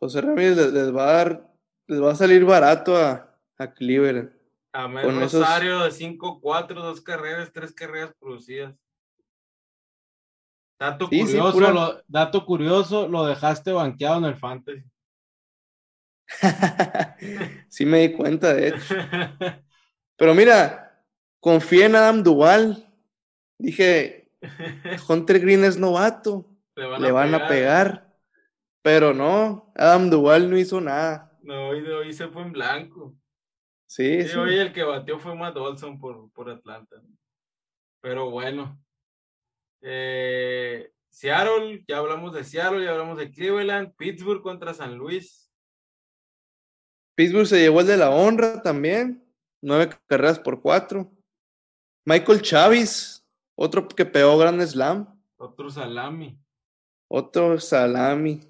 José 0.01 0.23
Ramírez 0.23 0.57
les, 0.57 0.73
les 0.73 0.97
va 0.97 1.11
a 1.11 1.13
dar, 1.13 1.55
les 1.87 2.03
va 2.03 2.11
a 2.13 2.15
salir 2.17 2.45
barato 2.45 2.97
a, 2.97 3.39
a 3.59 3.73
Cleveland. 3.75 4.33
Amel 4.73 5.05
Con 5.05 5.23
esos- 5.23 5.43
Rosario 5.43 5.81
de 5.81 5.91
5-4, 5.91 6.75
dos 6.83 7.03
carreras, 7.03 7.53
tres 7.53 7.73
carreras 7.75 8.15
producidas. 8.19 8.75
Dato 10.81 11.07
Sí, 11.09 11.19
sí, 11.19 11.23
curioso, 11.37 11.53
pura- 11.53 11.71
lo, 11.71 12.03
dato 12.09 12.47
curioso, 12.47 13.07
lo 13.09 13.27
dejaste 13.27 13.71
banqueado 13.73 14.19
en 14.19 14.25
el 14.25 14.37
fantasy. 14.37 14.83
sí 17.69 17.85
me 17.85 18.09
di 18.09 18.13
cuenta, 18.17 18.55
de 18.55 18.69
hecho. 18.69 18.95
Pero 20.17 20.35
mira, 20.35 20.82
confié 21.43 21.87
en 21.87 21.97
Adam 21.97 22.23
Duval. 22.23 22.89
Dije, 23.59 24.31
Hunter 25.09 25.41
Green 25.41 25.65
es 25.65 25.77
novato, 25.77 26.47
le 26.77 27.13
van 27.13 27.35
a 27.35 27.49
pegar. 27.49 28.17
Pero 28.83 29.13
no, 29.13 29.73
Adam 29.77 30.09
Duval 30.09 30.49
no 30.49 30.57
hizo 30.57 30.81
nada. 30.81 31.39
No, 31.43 31.69
hoy, 31.69 32.13
se 32.13 32.29
fue 32.29 32.43
en 32.43 32.53
blanco. 32.53 33.15
Sí, 33.87 34.23
Sí, 34.23 34.29
sí. 34.29 34.39
hoy 34.39 34.57
el 34.59 34.73
que 34.73 34.83
batió 34.83 35.19
fue 35.19 35.35
Matt 35.35 35.57
Olson 35.57 35.99
por, 35.99 36.31
por 36.33 36.49
Atlanta. 36.49 36.97
Pero 38.01 38.31
bueno. 38.31 38.81
Eh, 39.83 40.91
Seattle, 41.11 41.85
ya 41.87 41.99
hablamos 41.99 42.33
de 42.33 42.43
Seattle, 42.43 42.85
ya 42.85 42.93
hablamos 42.93 43.19
de 43.19 43.31
Cleveland, 43.31 43.95
Pittsburgh 43.97 44.43
contra 44.43 44.73
San 44.73 44.97
Luis. 44.97 45.53
Pittsburgh 47.15 47.47
se 47.47 47.59
llevó 47.61 47.81
el 47.81 47.87
de 47.87 47.97
la 47.99 48.11
honra 48.11 48.63
también. 48.63 49.25
Nueve 49.61 49.91
carreras 50.07 50.39
por 50.39 50.61
cuatro. 50.63 51.13
Michael 52.05 52.43
Chavis, 52.43 53.25
otro 53.55 53.87
que 53.89 54.05
pegó 54.05 54.37
Grand 54.39 54.61
Slam. 54.63 55.21
Otro 55.37 55.71
salami. 55.71 56.39
Otro 57.09 57.59
salami. 57.61 58.41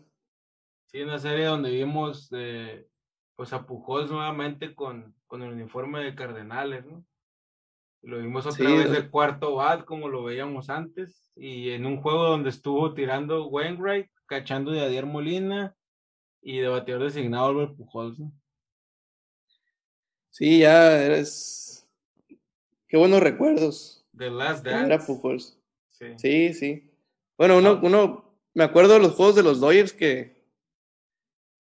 Sí, 0.87 1.01
una 1.03 1.19
serie 1.19 1.47
donde 1.47 1.71
vimos 1.71 2.29
eh, 2.33 2.87
pues 3.35 3.53
a 3.53 3.67
Pujols 3.67 4.11
nuevamente 4.11 4.75
con, 4.75 5.15
con 5.27 5.43
el 5.43 5.53
uniforme 5.53 6.05
de 6.05 6.15
Cardenales, 6.15 6.85
¿no? 6.87 7.05
Lo 8.03 8.19
vimos 8.19 8.47
otra 8.47 8.69
Sí, 8.69 8.77
vez 8.77 8.91
de 8.91 9.09
cuarto 9.09 9.55
bat 9.55 9.85
como 9.85 10.09
lo 10.09 10.25
veíamos 10.25 10.71
antes 10.71 11.31
y 11.37 11.71
en 11.71 11.87
un 11.87 12.01
juego 12.03 12.25
donde 12.25 12.51
estuvo 12.51 12.95
tirando 12.95 13.47
Wainwright, 13.47 14.11
cachando 14.27 14.73
de 14.73 14.81
Adier 14.81 15.07
Molina 15.07 15.77
y 16.41 16.59
de 16.59 16.69
bateador 16.69 17.05
designado 17.05 17.47
Albert 17.47 17.77
Pujols, 17.77 18.19
¿no? 18.19 18.33
Sí, 20.31 20.61
ya 20.61 21.01
eres. 21.01 21.82
Qué 22.93 22.99
buenos 22.99 23.21
recuerdos. 23.23 24.05
The 24.15 24.29
Last 24.31 24.67
Era 24.67 24.87
Dance. 24.87 25.07
Pujols. 25.07 25.59
Sí. 25.89 26.05
Sí, 26.19 26.53
sí. 26.53 26.91
Bueno, 27.39 27.57
uno, 27.57 27.71
Ah. 27.71 27.81
uno, 27.83 28.39
me 28.53 28.65
acuerdo 28.65 28.93
de 28.93 29.01
los 29.01 29.13
juegos 29.15 29.35
de 29.35 29.43
los 29.43 29.61
Dodgers 29.61 29.95
que, 29.95 30.45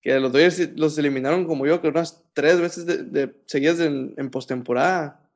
que 0.03 0.21
los 0.21 0.31
Dodgers 0.31 0.77
los 0.79 0.99
eliminaron 0.99 1.47
como 1.47 1.67
yo, 1.67 1.81
que 1.81 1.89
unas 1.89 2.23
tres 2.35 2.61
veces 2.61 2.85
de, 2.85 2.99
de- 3.05 3.35
seguidas 3.47 3.81
en, 3.81 4.13
en 4.19 4.31
postemporada. 4.31 5.27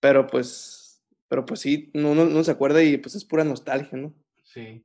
Pero 0.00 0.26
pues, 0.26 1.00
pero 1.28 1.46
pues 1.46 1.60
sí, 1.60 1.92
uno, 1.94 2.10
uno- 2.10 2.22
uno 2.24 2.42
se 2.42 2.50
acuerda 2.50 2.82
y 2.82 2.96
pues 2.96 3.14
es 3.14 3.24
pura 3.24 3.44
nostalgia, 3.44 3.96
¿no? 3.96 4.12
Sí. 4.42 4.84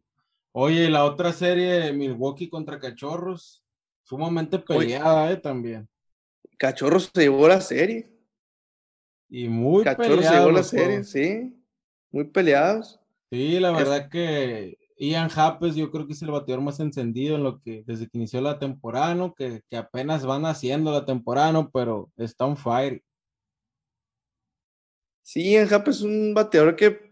Oye, 0.51 0.91
la 0.91 1.05
otra 1.05 1.33
serie, 1.33 1.91
Milwaukee 1.91 2.49
contra 2.49 2.77
Cachorros, 2.79 3.63
sumamente 4.03 4.59
peleada, 4.59 5.31
¿eh? 5.31 5.37
También. 5.37 5.89
Cachorros 6.59 7.09
se 7.11 7.21
llevó 7.23 7.47
la 7.47 7.61
serie. 7.61 8.10
Y 9.33 9.47
muy 9.47 9.85
Cachorros 9.85 10.07
se 10.09 10.15
peleados 10.15 10.39
llevó 10.39 10.51
la 10.51 10.63
serie, 10.63 11.03
sí. 11.05 11.55
Muy 12.11 12.25
peleados. 12.25 12.99
Sí, 13.31 13.59
la 13.61 13.71
Es- 13.71 13.77
verdad 13.77 14.09
que 14.09 14.77
Ian 14.97 15.29
Happes 15.33 15.75
yo 15.75 15.89
creo 15.89 16.05
que 16.05 16.11
es 16.13 16.21
el 16.21 16.31
bateador 16.31 16.61
más 16.61 16.81
encendido 16.81 17.37
en 17.37 17.43
lo 17.43 17.61
que 17.61 17.83
desde 17.87 18.07
que 18.09 18.17
inició 18.17 18.41
la 18.41 18.59
temporada, 18.59 19.15
¿no? 19.15 19.33
Que, 19.33 19.61
que 19.69 19.77
apenas 19.77 20.25
van 20.25 20.45
haciendo 20.45 20.91
la 20.91 21.05
temporada, 21.05 21.53
¿no? 21.53 21.71
Pero 21.71 22.11
está 22.17 22.45
on 22.45 22.57
fire. 22.57 23.01
Sí, 25.23 25.55
en 25.55 25.67
Jap 25.67 25.87
es 25.87 26.01
un 26.01 26.33
bateador 26.33 26.75
que 26.75 27.11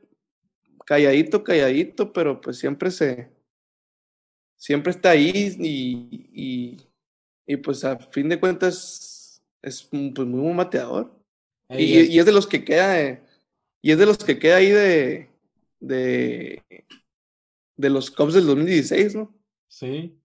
calladito, 0.85 1.41
calladito, 1.43 2.11
pero 2.11 2.41
pues 2.41 2.57
siempre 2.57 2.91
se, 2.91 3.31
siempre 4.57 4.91
está 4.91 5.11
ahí 5.11 5.31
y, 5.59 6.31
y, 6.33 6.77
y, 7.47 7.57
pues 7.57 7.85
a 7.85 7.97
fin 7.97 8.27
de 8.27 8.39
cuentas 8.39 9.41
es 9.61 9.83
pues, 9.83 10.27
muy 10.27 10.41
buen 10.41 10.57
bateador. 10.57 11.17
Y, 11.77 12.01
y 12.15 12.19
es 12.19 12.25
de 12.25 12.31
los 12.31 12.47
que 12.47 12.63
queda, 12.63 12.99
eh, 13.01 13.21
y 13.81 13.91
es 13.91 13.97
de 13.97 14.05
los 14.05 14.17
que 14.17 14.39
queda 14.39 14.57
ahí 14.57 14.69
de, 14.71 15.29
de, 15.79 16.63
de 17.77 17.89
los 17.89 18.09
Cubs 18.09 18.33
del 18.33 18.47
2016, 18.47 19.15
¿no? 19.15 19.35
Sí. 19.67 20.15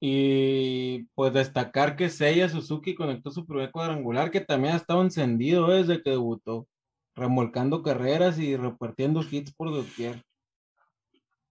Y 0.00 1.04
pues 1.14 1.32
destacar 1.32 1.96
que 1.96 2.10
Seiya 2.10 2.48
Suzuki 2.48 2.94
conectó 2.94 3.30
su 3.30 3.46
primer 3.46 3.70
cuadrangular, 3.70 4.30
que 4.30 4.40
también 4.40 4.74
ha 4.74 4.76
estado 4.76 5.00
encendido 5.00 5.68
desde 5.68 6.02
que 6.02 6.10
debutó, 6.10 6.68
remolcando 7.14 7.82
carreras 7.82 8.38
y 8.38 8.56
repartiendo 8.56 9.24
hits 9.28 9.52
por 9.54 9.70
doquier. 9.70 10.22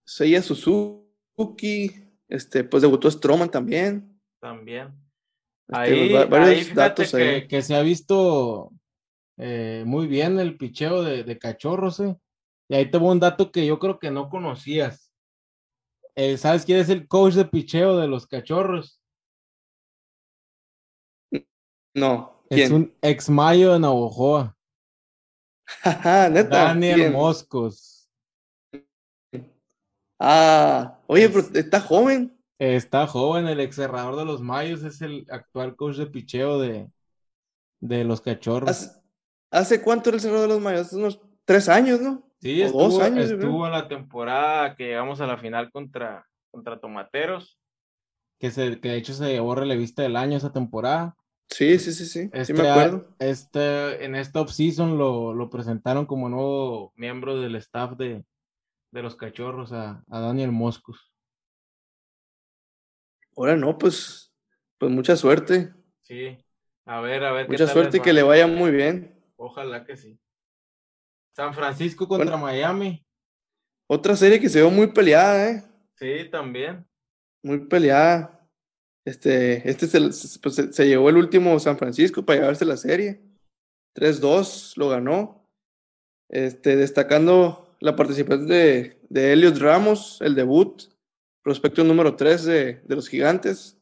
Seiya 0.06 0.42
Suzuki, 0.42 1.92
este, 2.28 2.64
pues 2.64 2.82
debutó 2.82 3.10
Stroman 3.10 3.50
también. 3.50 4.20
También. 4.40 4.90
Este, 5.68 5.78
Ahí, 5.78 6.12
va- 6.14 6.26
varios 6.26 6.50
ahí 6.50 6.62
fíjate 6.64 6.76
datos 6.80 7.12
que, 7.12 7.24
ahí. 7.24 7.48
que 7.48 7.62
se 7.62 7.76
ha 7.76 7.82
visto 7.82 8.72
eh, 9.44 9.84
muy 9.88 10.06
bien 10.06 10.40
el 10.40 10.56
picheo 10.56 11.02
de, 11.02 11.24
de 11.24 11.40
cachorros, 11.40 12.00
¿eh? 12.00 12.16
Y 12.70 12.76
ahí 12.76 12.92
te 12.92 13.00
voy 13.00 13.10
un 13.12 13.20
dato 13.20 13.52
que 13.52 13.66
yo 13.66 13.80
creo 13.80 13.98
que 13.98 14.12
no 14.12 14.30
conocías. 14.30 15.12
Eh, 16.16 16.38
¿sabes 16.38 16.64
quién 16.64 16.78
es 16.78 16.90
el 16.90 17.08
coach 17.08 17.34
de 17.34 17.46
picheo 17.46 17.98
de 17.98 18.08
los 18.08 18.28
cachorros? 18.28 19.02
No, 21.96 22.44
Es 22.50 22.70
un 22.70 22.94
ex 23.02 23.30
mayo 23.30 23.74
de 23.74 23.80
Navojoa, 23.80 24.56
neta. 26.32 26.66
Daniel 26.66 26.96
¿quién? 27.00 27.14
Moscos. 27.14 28.08
Ah, 30.20 31.00
oye, 31.08 31.28
pero 31.30 31.48
está 31.56 31.82
joven. 31.82 32.38
Está 32.60 33.08
joven, 33.08 33.48
el 33.48 33.60
ex 33.60 33.76
cerrador 33.76 34.18
de 34.18 34.26
los 34.26 34.42
Mayos 34.42 34.84
es 34.84 35.02
el 35.02 35.26
actual 35.32 35.76
coach 35.76 35.96
de 35.98 36.06
picheo 36.06 36.60
de, 36.60 36.92
de 37.80 38.04
los 38.04 38.22
cachorros. 38.22 38.70
¿Hace, 38.70 39.01
hace 39.52 39.82
cuánto 39.82 40.10
era 40.10 40.16
el 40.16 40.22
cerrado 40.22 40.42
de 40.44 40.48
los 40.48 40.62
Mayos? 40.62 40.94
Unos 40.94 41.22
tres 41.46 41.70
años, 41.70 42.02
¿no? 42.02 42.24
Sí, 42.42 42.62
o 42.64 42.66
estuvo, 42.66 42.84
dos 42.84 43.00
años, 43.02 43.30
estuvo 43.30 43.66
en 43.68 43.72
la 43.72 43.88
temporada 43.88 44.76
que 44.76 44.86
llegamos 44.88 45.22
a 45.22 45.28
la 45.28 45.38
final 45.38 45.72
contra, 45.72 46.28
contra 46.50 46.80
Tomateros, 46.80 47.60
que, 48.40 48.50
se, 48.50 48.80
que 48.80 48.90
de 48.90 48.98
hecho 48.98 49.14
se 49.14 49.30
llevó 49.30 49.54
relevista 49.54 50.02
del 50.02 50.16
año 50.16 50.38
esa 50.38 50.52
temporada. 50.52 51.16
Sí, 51.48 51.78
sí, 51.78 51.94
sí, 51.94 52.06
sí. 52.06 52.24
Sí 52.24 52.30
Este, 52.34 52.54
me 52.54 52.68
acuerdo. 52.68 53.10
este, 53.20 54.06
en 54.06 54.16
esta 54.16 54.42
offseason 54.42 54.98
lo, 54.98 55.34
lo 55.34 55.50
presentaron 55.50 56.06
como 56.08 56.30
nuevo 56.30 56.94
miembro 56.96 57.40
del 57.40 57.56
staff 57.58 57.92
de, 57.98 58.26
de 58.92 59.02
los 59.04 59.16
cachorros 59.16 59.72
a, 59.74 60.04
a 60.10 60.20
Daniel 60.20 60.52
Moscos. 60.52 61.12
Ahora 63.36 63.56
no, 63.56 63.78
pues, 63.78 64.34
pues 64.78 64.92
mucha 64.92 65.16
suerte. 65.16 65.74
Sí, 66.02 66.38
a 66.86 67.02
ver, 67.02 67.24
a 67.24 67.32
ver. 67.32 67.46
qué 67.46 67.52
Mucha 67.52 67.66
tal 67.66 67.74
suerte 67.74 67.98
y 67.98 68.02
que 68.02 68.14
le 68.14 68.24
vaya 68.24 68.48
muy 68.48 68.72
bien. 68.72 69.21
Ojalá 69.44 69.84
que 69.84 69.98
sí. 69.98 70.20
San 71.36 71.54
Francisco 71.54 72.08
contra 72.08 72.38
Miami. 72.38 73.04
Otra 73.90 74.16
serie 74.16 74.40
que 74.40 74.50
se 74.50 74.62
ve 74.62 74.70
muy 74.70 74.88
peleada, 74.88 75.50
¿eh? 75.50 75.64
Sí, 75.98 76.30
también. 76.30 76.86
Muy 77.44 77.66
peleada. 77.68 78.48
Este, 79.06 79.68
este 79.68 79.88
se, 79.88 80.00
pues, 80.40 80.56
se- 80.56 80.72
se 80.72 80.88
llevó 80.88 81.10
el 81.10 81.18
último 81.18 81.60
San 81.60 81.78
Francisco 81.78 82.24
para 82.24 82.40
llevarse 82.40 82.66
la 82.66 82.78
serie. 82.78 83.20
3-2 83.96 84.78
lo 84.78 84.90
ganó. 84.90 85.50
Este, 86.30 86.76
destacando 86.76 87.76
la 87.80 87.96
participación 87.96 88.48
de, 88.48 89.00
de 89.10 89.34
Elliot 89.34 89.58
Ramos, 89.58 90.22
el 90.22 90.36
debut, 90.36 90.84
prospecto 91.44 91.84
número 91.84 92.16
3 92.16 92.46
de, 92.46 92.74
de 92.86 92.96
los 92.96 93.10
gigantes, 93.10 93.78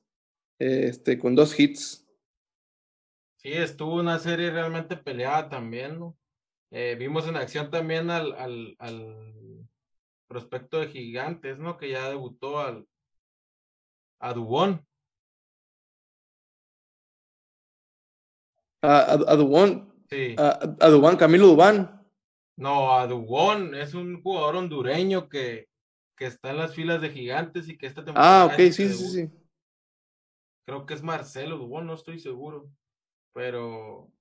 este, 0.60 1.20
con 1.20 1.36
dos 1.36 1.60
hits. 1.60 1.99
Sí, 3.42 3.54
estuvo 3.54 3.96
una 3.96 4.20
serie 4.20 4.52
realmente 4.52 4.98
peleada 4.98 5.48
también, 5.48 5.98
¿no? 5.98 6.18
Eh, 6.72 6.98
vimos 7.00 7.26
en 7.26 7.38
acción 7.38 7.72
también 7.72 8.10
al, 8.10 8.34
al, 8.34 8.76
al 8.80 9.66
prospecto 10.28 10.80
de 10.80 10.90
Gigantes, 10.90 11.58
¿no? 11.58 11.78
Que 11.78 11.90
ya 11.90 12.10
debutó 12.10 12.60
al, 12.60 12.86
a 14.20 14.34
Dubón. 14.34 14.86
A, 18.82 18.98
a, 19.00 19.14
a 19.14 19.36
Dubón, 19.38 19.94
Sí. 20.10 20.36
a, 20.38 20.60
a 20.82 20.90
Dubán, 20.90 21.16
Camilo 21.16 21.48
Dubán. 21.48 22.06
No, 22.58 22.94
a 22.96 23.08
Dubón 23.08 23.74
es 23.74 23.94
un 23.94 24.22
jugador 24.22 24.58
hondureño 24.58 25.30
que, 25.30 25.70
que 26.18 26.26
está 26.26 26.50
en 26.50 26.58
las 26.58 26.76
filas 26.76 27.02
de 27.02 27.10
Gigantes 27.10 27.70
y 27.70 27.78
que 27.78 27.88
esta 27.88 28.04
temporada. 28.04 28.44
Ah, 28.44 28.46
ok, 28.48 28.58
sí, 28.72 28.90
sí, 28.90 28.94
sí. 28.94 29.30
Creo 30.66 30.86
que 30.86 30.94
es 30.94 31.02
Marcelo 31.02 31.58
Dubón, 31.58 31.88
no 31.88 31.94
estoy 31.94 32.20
seguro. 32.20 32.70
Pero, 33.34 34.12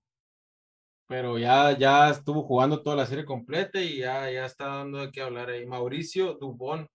pero 1.09 1.39
ya, 1.39 1.77
ya 1.77 2.11
estuvo 2.11 2.43
jugando 2.43 2.83
toda 2.83 2.97
la 2.97 3.07
serie 3.07 3.25
completa 3.25 3.81
y 3.81 3.99
ya, 3.99 4.31
ya 4.31 4.45
está 4.45 4.67
dando 4.67 4.99
de 4.99 5.11
qué 5.11 5.23
hablar 5.23 5.49
ahí. 5.51 5.67
Mauricio 5.67 6.35
Dubón, 6.35 6.87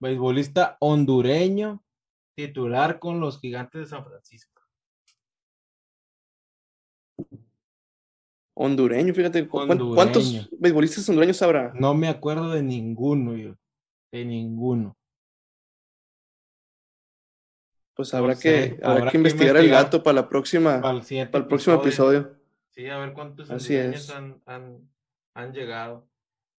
beisbolista 0.00 0.76
hondureño, 0.80 1.82
titular 2.36 2.98
con 2.98 3.20
los 3.20 3.38
gigantes 3.40 3.80
de 3.82 3.86
San 3.86 4.04
Francisco. 4.04 4.62
Hondureño, 8.56 9.12
fíjate. 9.14 9.46
¿cu- 9.48 9.58
cuán- 9.58 9.70
Hondureño. 9.72 9.94
¿Cuántos 9.94 10.48
beisbolistas 10.58 11.08
hondureños 11.08 11.42
habrá? 11.42 11.72
No 11.74 11.94
me 11.94 12.08
acuerdo 12.08 12.50
de 12.50 12.62
ninguno 12.62 13.36
yo. 13.36 13.54
en 14.12 14.28
ninguno. 14.28 14.96
Pues 17.94 18.12
No 18.12 18.18
habrá, 18.20 18.34
sé, 18.34 18.42
que, 18.42 18.84
habrá, 18.84 18.92
habrá 18.92 19.04
que 19.06 19.10
que 19.12 19.16
investigar 19.18 19.56
el 19.56 19.70
gato 19.70 20.02
para 20.02 20.16
la 20.16 20.28
próxima, 20.28 20.80
Para 20.80 20.96
el, 20.96 21.04
siguiente 21.04 21.30
para 21.30 21.42
el 21.42 21.48
próximo 21.48 21.76
episodio. 21.76 22.36
Sí, 22.70 22.88
a 22.88 22.98
ver 22.98 23.12
cuántos 23.12 23.50
Así 23.50 23.74
hondureños 23.76 24.08
es. 24.08 24.14
han, 24.14 24.42
han, 24.46 24.90
han 25.34 25.52
llegado. 25.52 26.08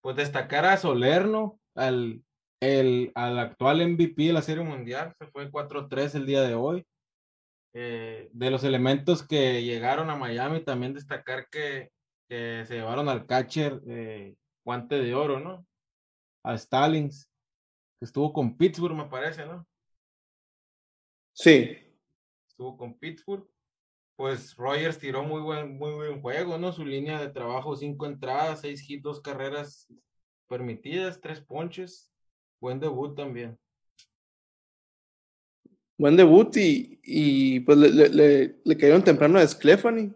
Pues 0.01 0.15
destacar 0.15 0.65
a 0.65 0.77
Solerno, 0.77 1.59
al, 1.75 2.23
el, 2.61 3.11
al 3.15 3.37
actual 3.39 3.85
MVP 3.85 4.23
de 4.23 4.33
la 4.33 4.41
Serie 4.41 4.63
Mundial, 4.63 5.13
se 5.19 5.27
fue 5.27 5.51
4-3 5.51 6.15
el 6.15 6.25
día 6.25 6.41
de 6.41 6.55
hoy. 6.55 6.85
Eh, 7.73 8.29
de 8.31 8.51
los 8.51 8.63
elementos 8.63 9.27
que 9.27 9.61
llegaron 9.61 10.09
a 10.09 10.15
Miami, 10.15 10.61
también 10.61 10.93
destacar 10.93 11.49
que, 11.49 11.91
que 12.29 12.63
se 12.65 12.75
llevaron 12.75 13.09
al 13.09 13.25
catcher 13.25 13.81
eh, 13.87 14.35
guante 14.63 14.95
de 14.99 15.13
oro, 15.13 15.41
¿no? 15.41 15.67
A 16.45 16.57
Stallings, 16.57 17.29
que 17.99 18.05
estuvo 18.05 18.31
con 18.31 18.55
Pittsburgh, 18.55 18.95
me 18.95 19.05
parece, 19.05 19.45
¿no? 19.45 19.67
Sí, 21.37 21.77
estuvo 22.47 22.77
con 22.77 22.97
Pittsburgh. 22.97 23.45
Pues 24.15 24.55
Rogers 24.55 24.97
tiró 24.97 25.23
muy 25.23 25.41
buen, 25.41 25.77
muy 25.77 25.93
buen 25.93 26.21
juego, 26.21 26.57
¿no? 26.57 26.71
Su 26.71 26.85
línea 26.85 27.19
de 27.19 27.29
trabajo, 27.29 27.75
cinco 27.75 28.05
entradas, 28.05 28.61
seis 28.61 28.89
hits, 28.89 29.03
dos 29.03 29.19
carreras 29.19 29.91
permitidas, 30.47 31.19
tres 31.19 31.41
ponches. 31.41 32.09
Buen 32.61 32.79
debut 32.79 33.13
también. 33.15 33.59
buen 35.97 36.15
debut 36.15 36.55
y, 36.57 36.99
y 37.03 37.59
pues 37.61 37.77
le, 37.77 37.89
le, 37.89 38.09
le, 38.09 38.55
le 38.63 38.77
cayeron 38.77 39.03
temprano 39.03 39.37
a 39.39 39.47
Sclefani. 39.47 40.13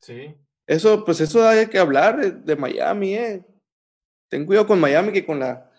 Sí, 0.00 0.34
Eso, 0.66 1.04
pues 1.04 1.20
eso 1.20 1.46
hay 1.46 1.66
que 1.68 1.78
hablar 1.78 2.18
de, 2.18 2.30
de 2.30 2.56
Miami, 2.56 3.14
eh. 3.14 3.44
Ten 4.28 4.46
cuidado 4.46 4.66
con 4.66 4.80
Miami 4.80 5.12
que 5.12 5.24
con 5.24 5.38
la 5.38 5.70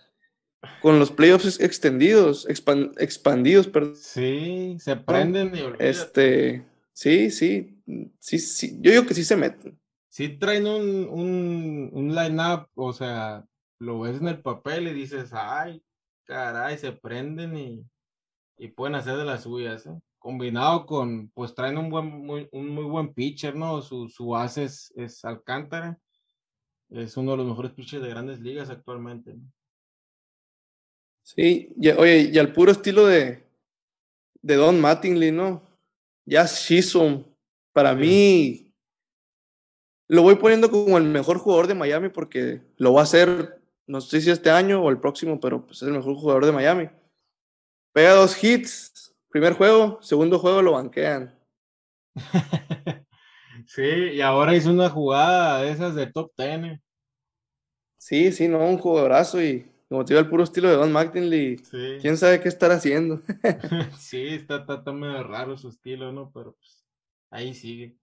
con 0.81 0.99
los 0.99 1.11
playoffs 1.11 1.45
ex- 1.45 1.59
extendidos, 1.59 2.47
expan- 2.47 2.93
expandidos, 2.97 3.67
perdón. 3.67 3.95
sí, 3.95 4.77
se 4.79 4.95
prenden 4.95 5.55
y 5.55 5.61
olvídate. 5.61 5.89
Este, 5.89 6.65
sí, 6.93 7.31
sí, 7.31 7.81
sí, 8.19 8.39
sí. 8.39 8.77
Yo 8.81 8.91
digo 8.91 9.05
que 9.05 9.13
sí 9.13 9.23
se 9.23 9.35
meten. 9.35 9.79
Sí 10.09 10.29
traen 10.37 10.65
un, 10.67 11.07
un, 11.09 11.89
un 11.91 12.15
line-up, 12.15 12.67
o 12.75 12.93
sea, 12.93 13.43
lo 13.79 13.99
ves 13.99 14.21
en 14.21 14.27
el 14.29 14.41
papel 14.41 14.87
y 14.87 14.93
dices, 14.93 15.31
ay, 15.33 15.83
caray, 16.23 16.77
se 16.77 16.91
prenden 16.93 17.57
y, 17.57 17.85
y 18.57 18.69
pueden 18.69 18.95
hacer 18.95 19.17
de 19.17 19.25
las 19.25 19.43
suyas, 19.43 19.85
¿eh? 19.85 19.99
Combinado 20.17 20.85
con, 20.87 21.29
pues 21.35 21.53
traen 21.53 21.77
un 21.77 21.89
buen, 21.91 22.07
muy, 22.07 22.47
un 22.51 22.69
muy 22.69 22.85
buen 22.85 23.13
pitcher, 23.13 23.55
¿no? 23.55 23.81
Su, 23.81 24.09
su 24.09 24.35
es 24.95 25.23
Alcántara. 25.23 25.99
Es 26.89 27.17
uno 27.17 27.31
de 27.31 27.37
los 27.37 27.47
mejores 27.47 27.73
pitchers 27.73 28.01
de 28.03 28.09
grandes 28.09 28.39
ligas 28.39 28.69
actualmente, 28.69 29.33
¿no? 29.33 29.41
Sí, 31.25 31.73
y, 31.81 31.89
oye, 31.89 32.29
y 32.31 32.37
al 32.37 32.53
puro 32.53 32.71
estilo 32.71 33.07
de, 33.07 33.43
de 34.43 34.55
Don 34.55 34.79
Mattingly, 34.79 35.31
¿no? 35.31 35.63
Ya 36.23 36.45
Chisholm, 36.45 37.23
para 37.73 37.93
Sí. 37.93 37.97
mí, 37.99 38.73
lo 40.07 40.21
voy 40.21 40.35
poniendo 40.35 40.69
como 40.69 40.99
el 40.99 41.05
mejor 41.05 41.39
jugador 41.39 41.65
de 41.65 41.73
Miami 41.73 42.09
porque 42.09 42.61
lo 42.77 42.93
va 42.93 42.99
a 43.01 43.03
hacer, 43.05 43.59
no 43.87 44.01
sé 44.01 44.21
si 44.21 44.29
este 44.29 44.51
año 44.51 44.83
o 44.83 44.89
el 44.91 44.99
próximo, 44.99 45.39
pero 45.39 45.65
pues 45.65 45.81
es 45.81 45.87
el 45.87 45.95
mejor 45.95 46.13
jugador 46.15 46.45
de 46.45 46.51
Miami. 46.51 46.89
Pega 47.91 48.13
dos 48.13 48.41
hits, 48.43 49.15
primer 49.29 49.53
juego, 49.53 49.97
segundo 50.03 50.37
juego 50.37 50.61
lo 50.61 50.73
banquean. 50.73 51.33
Sí, 53.67 53.81
y 53.81 54.21
ahora 54.21 54.55
hizo 54.55 54.69
una 54.69 54.89
jugada 54.89 55.61
de 55.61 55.71
esas 55.71 55.95
de 55.95 56.05
top 56.07 56.31
ten. 56.35 56.79
Sí, 57.97 58.31
sí, 58.31 58.47
no, 58.47 58.59
un 58.59 58.77
jugadorazo 58.77 59.41
y 59.41 59.65
como 59.89 60.03
te 60.03 60.13
digo, 60.13 60.21
el 60.23 60.29
puro 60.29 60.43
estilo 60.43 60.69
de 60.69 60.75
Don 60.75 60.91
Mattingly, 60.91 61.57
Sí. 61.57 61.97
quién 62.01 62.17
sabe 62.17 62.41
qué 62.41 62.49
estar 62.49 62.71
haciendo. 62.71 63.21
Sí, 63.97 64.27
está, 64.27 64.57
está, 64.57 64.75
está 64.75 64.91
medio 64.91 65.23
raro 65.23 65.57
su 65.57 65.69
estilo, 65.69 66.11
¿no? 66.11 66.31
Pero 66.33 66.53
pues 66.53 66.83
ahí 67.29 67.53
sigue. 67.53 67.97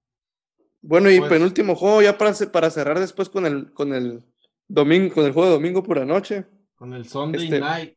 Bueno, 0.80 1.10
y 1.10 1.18
Pues- 1.18 1.30
penúltimo 1.30 1.74
juego 1.76 2.02
ya 2.02 2.16
para, 2.18 2.32
para 2.52 2.70
cerrar 2.70 2.98
después 2.98 3.28
con 3.28 3.46
el, 3.46 3.72
con 3.72 3.92
el 3.94 4.24
domingo, 4.68 5.14
con 5.14 5.24
el 5.26 5.32
juego 5.32 5.48
de 5.48 5.54
domingo 5.54 5.82
por 5.82 5.98
la 5.98 6.04
noche. 6.04 6.44
Con 6.74 6.92
el 6.94 7.08
Sunday 7.08 7.44
Este- 7.44 7.60
Night. 7.60 7.96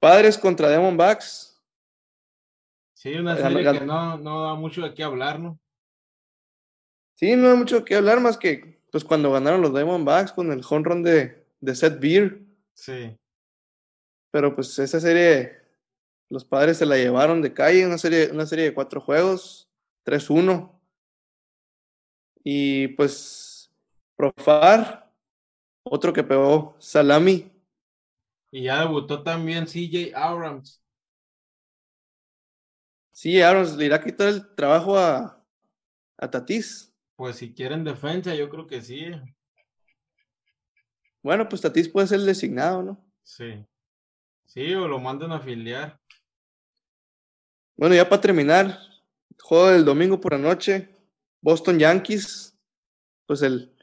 Padres 0.00 0.38
contra 0.38 0.68
Diamondbacks. 0.70 1.60
Sí, 2.94 3.14
una 3.14 3.36
serie 3.36 3.72
que 3.72 3.80
no, 3.84 4.16
no 4.18 4.42
da 4.44 4.54
mucho 4.54 4.82
de 4.82 4.94
qué 4.94 5.02
hablar, 5.04 5.38
¿no? 5.38 5.58
Sí, 7.14 7.34
no 7.36 7.50
hay 7.50 7.56
mucho 7.56 7.84
que 7.84 7.94
hablar 7.96 8.20
más 8.20 8.36
que 8.36 8.78
pues 8.90 9.04
cuando 9.04 9.30
ganaron 9.32 9.60
los 9.60 9.74
Diamondbacks 9.74 10.32
con 10.32 10.50
el 10.52 10.62
home 10.68 10.84
run 10.84 11.02
de, 11.02 11.44
de 11.60 11.74
Seth 11.74 12.00
Beer. 12.00 12.40
Sí. 12.84 13.18
Pero 14.30 14.54
pues 14.54 14.78
esa 14.78 15.00
serie, 15.00 15.56
los 16.30 16.44
padres 16.44 16.78
se 16.78 16.86
la 16.86 16.96
llevaron 16.96 17.42
de 17.42 17.54
calle, 17.54 17.86
una 17.86 17.98
serie, 17.98 18.30
una 18.32 18.46
serie 18.46 18.66
de 18.66 18.74
cuatro 18.74 19.00
juegos, 19.00 19.68
3-1. 20.04 20.80
Y 22.44 22.88
pues 22.88 23.70
Profar, 24.16 25.12
otro 25.84 26.12
que 26.12 26.24
pegó 26.24 26.76
Salami. 26.80 27.50
Y 28.50 28.64
ya 28.64 28.80
debutó 28.80 29.22
también 29.22 29.66
CJ 29.66 30.12
Abrams. 30.14 30.82
Sí, 33.12 33.40
Aaron 33.42 33.76
le 33.78 33.84
irá 33.86 33.96
a 33.96 34.02
quitar 34.04 34.28
el 34.28 34.54
trabajo 34.54 34.98
a, 34.98 35.44
a 36.18 36.30
Tatis. 36.30 36.94
Pues 37.16 37.36
si 37.36 37.52
quieren 37.52 37.84
defensa, 37.84 38.34
yo 38.34 38.48
creo 38.48 38.66
que 38.66 38.80
sí. 38.80 39.04
Bueno, 41.28 41.46
pues 41.46 41.60
Tatis 41.60 41.90
puede 41.90 42.06
ser 42.06 42.20
el 42.20 42.24
designado, 42.24 42.82
¿no? 42.82 43.04
Sí. 43.22 43.62
Sí, 44.46 44.72
o 44.72 44.88
lo 44.88 44.98
mandan 44.98 45.30
a 45.30 45.36
afiliar. 45.36 46.00
Bueno, 47.76 47.94
ya 47.94 48.08
para 48.08 48.22
terminar, 48.22 48.78
juego 49.38 49.68
del 49.68 49.84
domingo 49.84 50.18
por 50.18 50.32
la 50.32 50.38
noche, 50.38 50.88
Boston 51.42 51.78
Yankees, 51.78 52.58
pues 53.26 53.42
el, 53.42 53.76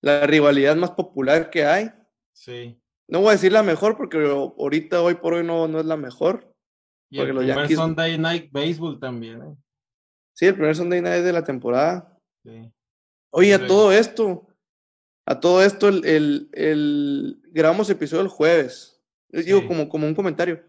la 0.00 0.26
rivalidad 0.26 0.74
más 0.74 0.92
popular 0.92 1.50
que 1.50 1.66
hay. 1.66 1.90
Sí. 2.32 2.80
No 3.08 3.20
voy 3.20 3.28
a 3.28 3.32
decir 3.32 3.52
la 3.52 3.62
mejor 3.62 3.98
porque 3.98 4.16
ahorita, 4.16 5.02
hoy 5.02 5.16
por 5.16 5.34
hoy, 5.34 5.44
no, 5.44 5.68
no 5.68 5.80
es 5.80 5.84
la 5.84 5.98
mejor. 5.98 6.50
Y 7.10 7.18
Porque 7.18 7.28
el 7.32 7.36
los 7.36 7.44
primer 7.44 7.68
Yankees- 7.68 7.76
Sunday 7.76 8.16
Night 8.16 8.50
Baseball 8.50 8.98
también, 8.98 9.42
¿eh? 9.42 9.54
Sí, 10.34 10.46
el 10.46 10.54
primer 10.54 10.74
Sunday 10.74 11.02
Night 11.02 11.24
de 11.24 11.32
la 11.34 11.44
temporada. 11.44 12.18
Sí. 12.42 12.72
Oye, 13.34 13.52
a 13.52 13.66
todo 13.66 13.92
esto, 13.92 14.46
a 15.26 15.40
todo 15.40 15.62
esto, 15.62 15.88
el, 15.88 16.04
el, 16.04 16.48
el- 16.52 17.42
grabamos 17.52 17.88
episodio 17.90 18.22
el 18.22 18.28
jueves. 18.28 19.00
Les 19.28 19.46
Digo, 19.46 19.60
Sí. 19.60 19.66
como, 19.68 19.88
como 19.88 20.06
un 20.06 20.14
comentario. 20.14 20.62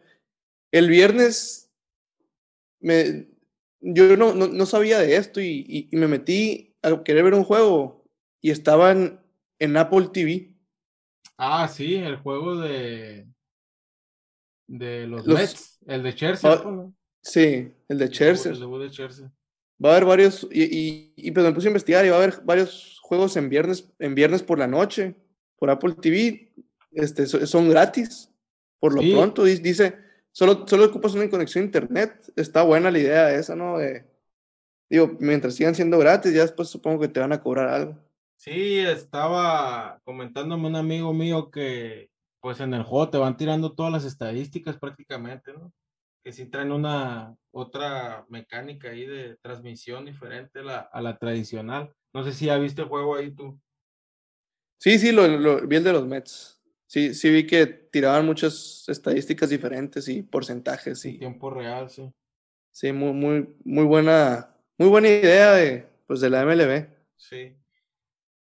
El 0.71 0.87
viernes, 0.89 1.71
me, 2.79 3.27
yo 3.81 4.15
no, 4.17 4.33
no, 4.33 4.47
no 4.47 4.65
sabía 4.65 4.99
de 4.99 5.15
esto 5.15 5.41
y, 5.41 5.65
y- 5.67 5.89
y 5.91 5.95
me 5.97 6.07
metí 6.07 6.75
a 6.83 7.03
querer 7.03 7.23
ver 7.23 7.33
un 7.33 7.43
juego 7.43 8.05
y 8.41 8.51
estaban 8.51 9.23
en 9.59 9.77
Apple 9.77 10.09
TV. 10.13 10.53
Ah, 11.37 11.67
sí, 11.67 11.95
el 11.95 12.17
juego 12.17 12.57
de 12.57 13.27
de 14.67 15.05
los, 15.07 15.25
Los- 15.27 15.37
Mets, 15.39 15.79
el 15.87 16.03
de 16.03 16.15
Chelsea, 16.15 16.51
Ah, 16.51 16.61
pues. 16.63 16.93
Sí, 17.23 17.73
el 17.89 17.97
de 17.97 18.05
El 18.05 18.11
Scherzer. 18.11 18.53
El 18.53 18.59
debut 18.61 18.81
de 18.81 18.89
Chelsea. 18.89 19.31
Va 19.83 19.89
a 19.89 19.91
haber 19.93 20.05
varios, 20.05 20.47
y, 20.51 20.63
y, 20.63 21.13
y 21.15 21.31
pues 21.31 21.45
me 21.45 21.51
puse 21.53 21.67
a 21.67 21.71
investigar 21.71 22.05
y 22.05 22.09
va 22.09 22.15
a 22.15 22.23
haber 22.23 22.41
varios 22.43 22.99
juegos 23.01 23.35
en 23.37 23.49
viernes, 23.49 23.89
en 23.99 24.13
viernes 24.15 24.43
por 24.43 24.59
la 24.59 24.67
noche, 24.67 25.15
por 25.57 25.69
Apple 25.69 25.95
TV, 25.99 26.51
este, 26.91 27.25
so- 27.25 27.45
son 27.47 27.69
gratis, 27.69 28.29
por 28.79 28.93
lo 28.93 29.01
Sí. 29.01 29.11
pronto, 29.11 29.43
di- 29.43 29.57
dice, 29.57 29.97
solo, 30.31 30.65
solo 30.67 30.85
ocupas 30.85 31.13
una 31.15 31.29
conexión 31.29 31.63
a 31.63 31.65
internet, 31.65 32.31
está 32.35 32.61
buena 32.63 32.91
la 32.91 32.99
idea 32.99 33.33
esa, 33.33 33.55
¿no? 33.55 33.77
De, 33.79 34.05
digo, 34.89 35.15
mientras 35.19 35.55
sigan 35.55 35.73
siendo 35.75 35.97
gratis, 35.97 36.33
ya 36.33 36.41
después 36.41 36.69
supongo 36.69 36.99
que 37.01 37.07
te 37.07 37.19
van 37.19 37.33
a 37.33 37.41
cobrar 37.41 37.69
algo. 37.69 37.97
Sí, 38.37 38.79
estaba 38.79 39.99
comentándome 40.03 40.67
un 40.67 40.75
amigo 40.75 41.13
mío 41.13 41.49
que 41.51 42.09
pues 42.39 42.59
en 42.59 42.73
el 42.73 42.81
juego 42.83 43.09
te 43.09 43.17
van 43.19 43.37
tirando 43.37 43.73
todas 43.73 43.91
las 43.91 44.03
estadísticas 44.03 44.77
prácticamente, 44.77 45.53
¿no? 45.53 45.71
Que 46.23 46.31
sí 46.31 46.45
traen 46.45 46.71
una 46.71 47.35
otra 47.51 48.25
mecánica 48.29 48.89
ahí 48.89 49.05
de 49.05 49.37
transmisión 49.37 50.05
diferente 50.05 50.59
a 50.59 50.63
la, 50.63 50.77
a 50.79 51.01
la 51.01 51.17
tradicional. 51.17 51.93
No 52.13 52.23
sé 52.23 52.31
si 52.33 52.45
ya 52.45 52.57
viste 52.57 52.83
el 52.83 52.87
juego 52.87 53.15
ahí 53.15 53.31
tú. 53.31 53.59
Sí, 54.77 54.99
sí, 54.99 55.11
lo, 55.11 55.27
lo- 55.27 55.67
vi 55.67 55.75
el 55.77 55.83
de 55.83 55.93
los 55.93 56.07
Mets. 56.07 56.59
Sí, 56.87 57.13
sí 57.13 57.29
vi 57.29 57.47
que 57.47 57.65
tiraban 57.67 58.25
muchas 58.25 58.83
estadísticas 58.87 59.49
diferentes 59.49 60.07
y 60.09 60.23
porcentajes 60.23 61.05
En 61.05 61.15
y 61.15 61.19
tiempo 61.19 61.49
real, 61.49 61.89
sí. 61.89 62.11
sí, 62.71 62.91
muy, 62.91 63.13
muy, 63.13 63.55
muy 63.63 63.85
buena, 63.85 64.53
muy 64.77 64.89
buena 64.89 65.07
idea 65.07 65.53
de, 65.53 65.87
pues, 66.05 66.19
de 66.19 66.29
la 66.29 66.41
MLB. 66.43 66.87
Sí. 67.15 67.55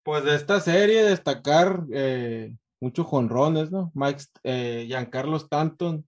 Pues 0.03 0.23
de 0.25 0.35
esta 0.35 0.59
serie 0.59 1.03
destacar 1.03 1.83
eh, 1.93 2.55
muchos 2.81 3.07
jonrones, 3.07 3.71
¿no? 3.71 3.91
Mike, 3.95 4.23
eh, 4.43 4.83
Giancarlo 4.87 5.37
Stanton, 5.37 6.05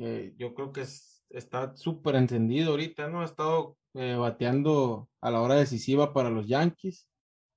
eh, 0.00 0.34
yo 0.36 0.54
creo 0.54 0.72
que 0.72 0.82
es- 0.82 1.24
está 1.30 1.76
súper 1.76 2.14
encendido 2.14 2.70
ahorita, 2.70 3.08
¿no? 3.08 3.20
Ha 3.20 3.24
estado 3.24 3.76
eh, 3.94 4.14
bateando 4.14 5.08
a 5.20 5.30
la 5.30 5.40
hora 5.40 5.54
decisiva 5.56 6.12
para 6.12 6.30
los 6.30 6.46
Yankees 6.46 7.08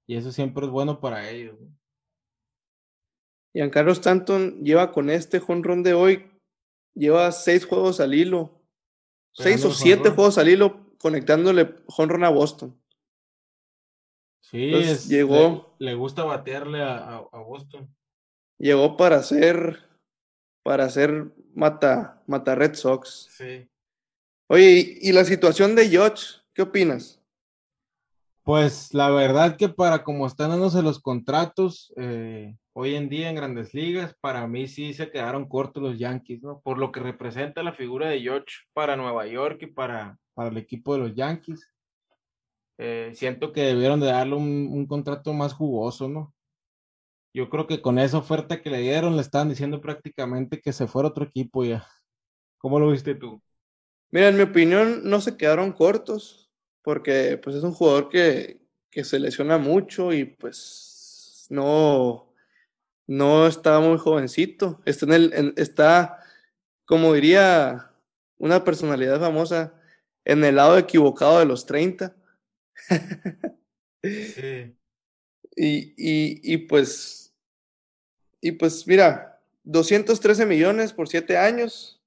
y 0.07 0.15
eso 0.15 0.31
siempre 0.31 0.65
es 0.65 0.71
bueno 0.71 0.99
para 0.99 1.29
ellos, 1.29 1.59
¿no? 1.59 1.69
Giancarlo 3.53 3.91
Stanton 3.91 4.63
lleva 4.63 4.91
con 4.91 5.09
este 5.09 5.39
jonrón 5.39 5.83
de 5.83 5.93
hoy, 5.93 6.31
lleva 6.95 7.31
seis 7.31 7.65
juegos 7.65 7.99
al 7.99 8.13
hilo, 8.13 8.63
seis 9.33 9.63
o 9.65 9.71
siete 9.71 10.09
juegos 10.09 10.37
al 10.37 10.47
hilo 10.47 10.95
conectándole 10.97 11.75
jonrón 11.87 12.23
a 12.23 12.29
Boston. 12.29 12.81
Sí, 14.41 14.71
llegó. 15.07 15.75
Le, 15.79 15.95
gusta 15.95 16.23
batearle 16.23 16.81
a, 16.81 17.17
a, 17.17 17.39
Boston. 17.39 17.93
Llegó 18.57 18.97
para 18.97 19.17
hacer, 19.17 19.79
para 20.63 20.85
hacer 20.85 21.33
mata, 21.53 22.21
mata 22.27 22.55
Red 22.55 22.75
Sox. 22.75 23.27
Sí. 23.31 23.67
Oye, 24.47 24.97
¿y, 25.01 25.11
la 25.11 25.23
situación 25.23 25.75
de 25.75 25.87
George? 25.87 26.25
¿Qué 26.53 26.61
opinas? 26.61 27.21
Pues 28.43 28.93
la 28.93 29.09
verdad 29.09 29.55
que 29.55 29.69
para 29.69 30.03
como 30.03 30.27
están 30.27 30.49
dándose 30.49 30.81
los 30.81 30.99
contratos 30.99 31.93
eh, 31.95 32.57
hoy 32.73 32.95
en 32.95 33.07
día 33.07 33.29
en 33.29 33.35
grandes 33.35 33.73
ligas, 33.73 34.15
para 34.19 34.47
mí 34.47 34.67
sí 34.67 34.93
se 34.93 35.11
quedaron 35.11 35.47
cortos 35.47 35.81
los 35.81 35.99
Yankees, 35.99 36.41
¿no? 36.41 36.59
Por 36.61 36.77
lo 36.77 36.91
que 36.91 36.99
representa 36.99 37.63
la 37.63 37.73
figura 37.73 38.09
de 38.09 38.19
George 38.19 38.55
para 38.73 38.95
Nueva 38.95 39.27
York 39.27 39.59
y 39.61 39.67
para, 39.67 40.17
para 40.33 40.49
el 40.49 40.57
equipo 40.57 40.93
de 40.93 40.99
los 40.99 41.15
Yankees. 41.15 41.71
Eh, 42.83 43.11
siento 43.13 43.51
que 43.51 43.61
debieron 43.61 43.99
de 43.99 44.07
darle 44.07 44.35
un, 44.35 44.87
contrato 44.87 45.33
más 45.33 45.53
jugoso, 45.53 46.09
¿no? 46.09 46.33
Yo 47.33 47.49
creo 47.49 47.67
que 47.67 47.81
con 47.81 47.97
esa 47.97 48.17
oferta 48.17 48.61
que 48.61 48.69
le 48.69 48.79
dieron 48.79 49.15
le 49.15 49.21
estaban 49.21 49.49
diciendo 49.49 49.79
prácticamente 49.79 50.59
que 50.59 50.73
se 50.73 50.87
fuera 50.87 51.09
otro 51.09 51.25
equipo 51.25 51.63
ya. 51.63 51.87
¿Cómo 52.57 52.79
lo 52.79 52.91
viste 52.91 53.15
tú? 53.15 53.41
Mira, 54.11 54.27
en 54.27 54.37
mi 54.37 54.43
opinión 54.43 55.01
no 55.03 55.21
se 55.21 55.37
quedaron 55.37 55.71
cortos 55.71 56.51
porque 56.81 57.39
pues 57.41 57.55
es 57.55 57.63
un 57.63 57.71
jugador 57.71 58.09
que, 58.09 58.61
que 58.89 59.03
se 59.03 59.19
lesiona 59.19 59.57
mucho 59.57 60.11
y 60.11 60.25
pues 60.25 61.47
no, 61.49 62.33
no 63.07 63.47
está 63.47 63.79
muy 63.79 63.97
jovencito. 63.97 64.81
Está, 64.85 65.05
en 65.05 65.13
el, 65.13 65.53
está, 65.57 66.19
como 66.85 67.13
diría 67.13 67.91
una 68.37 68.63
personalidad 68.63 69.19
famosa, 69.19 69.73
en 70.25 70.43
el 70.43 70.55
lado 70.55 70.77
equivocado 70.77 71.39
de 71.39 71.45
los 71.45 71.65
30. 71.65 72.15
sí. 74.01 74.75
y, 75.55 75.93
y, 75.97 76.53
y, 76.53 76.57
pues, 76.57 77.20
y 78.41 78.53
pues 78.53 78.87
mira, 78.87 79.39
213 79.63 80.45
millones 80.45 80.93
por 80.93 81.07
7 81.07 81.37
años. 81.37 82.01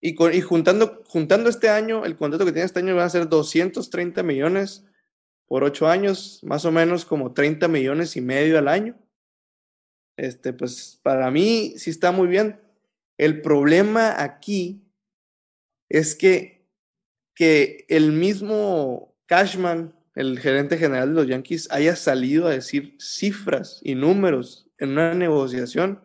Y, 0.00 0.14
con, 0.14 0.32
y 0.32 0.40
juntando, 0.40 1.02
juntando 1.06 1.50
este 1.50 1.68
año, 1.68 2.04
el 2.04 2.16
contrato 2.16 2.44
que 2.44 2.52
tiene 2.52 2.66
este 2.66 2.78
año 2.78 2.94
va 2.94 3.04
a 3.04 3.10
ser 3.10 3.28
230 3.28 4.22
millones 4.22 4.84
por 5.46 5.64
8 5.64 5.88
años, 5.88 6.40
más 6.44 6.64
o 6.64 6.70
menos 6.70 7.04
como 7.04 7.32
30 7.32 7.66
millones 7.66 8.16
y 8.16 8.20
medio 8.20 8.58
al 8.58 8.68
año. 8.68 8.96
Este, 10.16 10.52
pues 10.52 11.00
para 11.02 11.30
mí 11.30 11.74
sí 11.76 11.90
está 11.90 12.12
muy 12.12 12.28
bien. 12.28 12.60
El 13.18 13.42
problema 13.42 14.22
aquí 14.22 14.82
es 15.88 16.14
que, 16.14 16.66
que 17.34 17.84
el 17.88 18.12
mismo 18.12 19.14
Cashman, 19.26 19.94
el 20.14 20.38
gerente 20.38 20.78
general 20.78 21.08
de 21.08 21.14
los 21.14 21.26
Yankees, 21.26 21.68
haya 21.70 21.96
salido 21.96 22.46
a 22.46 22.50
decir 22.50 22.96
cifras 23.00 23.80
y 23.82 23.94
números 23.94 24.65
en 24.78 24.90
una 24.90 25.14
negociación, 25.14 26.00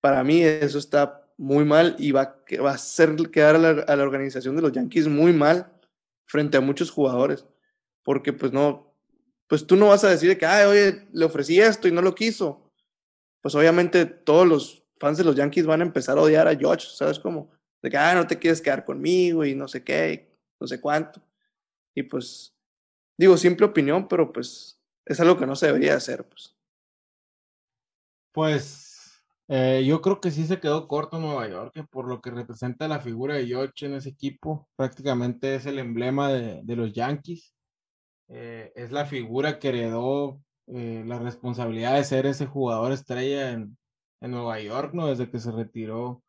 para 0.00 0.22
mí 0.24 0.42
eso 0.42 0.78
está 0.78 1.26
muy 1.36 1.64
mal 1.64 1.96
y 1.98 2.12
va, 2.12 2.22
a 2.66 2.70
hacer 2.70 3.14
quedar 3.30 3.56
a 3.56 3.96
la, 3.96 4.02
organización 4.02 4.56
de 4.56 4.62
los 4.62 4.72
Yankees 4.72 5.08
muy 5.08 5.32
mal 5.32 5.72
frente 6.26 6.56
a 6.56 6.60
muchos 6.60 6.90
jugadores, 6.90 7.44
porque 8.02 8.32
pues 8.32 8.52
no, 8.52 8.94
pues 9.46 9.66
tú 9.66 9.76
no 9.76 9.88
vas 9.88 10.04
a 10.04 10.10
decir 10.10 10.36
que, 10.38 10.46
ay, 10.46 10.66
oye, 10.66 11.08
le 11.12 11.24
ofrecí 11.24 11.60
esto 11.60 11.88
y 11.88 11.92
no 11.92 12.02
lo 12.02 12.14
quiso. 12.14 12.72
Pues 13.42 13.54
obviamente 13.54 14.06
todos 14.06 14.46
los 14.46 14.82
fans 14.98 15.18
de 15.18 15.24
los 15.24 15.36
Yankees 15.36 15.66
van 15.66 15.82
a 15.82 15.84
empezar 15.84 16.18
a 16.18 16.22
odiar 16.22 16.48
a 16.48 16.56
George, 16.56 16.86
¿sabes 16.94 17.18
cómo? 17.18 17.50
De 17.82 17.90
que, 17.90 17.96
ah, 17.96 18.14
no 18.14 18.26
te 18.26 18.38
quieres 18.38 18.60
quedar 18.60 18.84
conmigo 18.84 19.44
y 19.44 19.54
no 19.54 19.68
sé 19.68 19.84
qué, 19.84 20.36
no 20.58 20.66
sé 20.66 20.80
cuánto. 20.80 21.22
Y 21.94 22.02
pues, 22.02 22.54
digo, 23.16 23.36
simple 23.36 23.66
opinión, 23.66 24.08
pero 24.08 24.32
pues 24.32 24.80
es 25.04 25.20
algo 25.20 25.38
que 25.38 25.46
no 25.46 25.54
se 25.54 25.66
debería 25.66 25.94
hacer, 25.94 26.24
pues. 26.24 26.55
Pues 28.36 29.24
eh, 29.48 29.82
yo 29.86 30.02
creo 30.02 30.20
que 30.20 30.30
sí 30.30 30.46
se 30.46 30.60
quedó 30.60 30.88
corto 30.88 31.18
Nueva 31.18 31.48
York, 31.48 31.86
por 31.90 32.06
lo 32.06 32.20
que 32.20 32.30
representa 32.30 32.86
la 32.86 33.00
figura 33.00 33.36
de 33.36 33.46
George 33.46 33.86
en 33.86 33.94
ese 33.94 34.10
equipo. 34.10 34.68
Prácticamente 34.76 35.54
es 35.54 35.64
el 35.64 35.78
emblema 35.78 36.30
de, 36.30 36.76
los 36.76 36.92
Yankees. 36.92 37.54
Eh, 38.28 38.72
es 38.76 38.92
la 38.92 39.06
figura 39.06 39.58
que 39.58 39.68
heredó 39.70 40.38
eh, 40.66 41.02
la 41.06 41.18
responsabilidad 41.18 41.96
de 41.96 42.04
ser 42.04 42.26
ese 42.26 42.44
jugador 42.44 42.92
estrella 42.92 43.52
en, 43.52 43.78
en 44.20 44.30
Nueva 44.32 44.60
York, 44.60 44.92
¿no? 44.92 45.06
Desde 45.06 45.30
que 45.30 45.38
se 45.38 45.50
retiró 45.50 46.22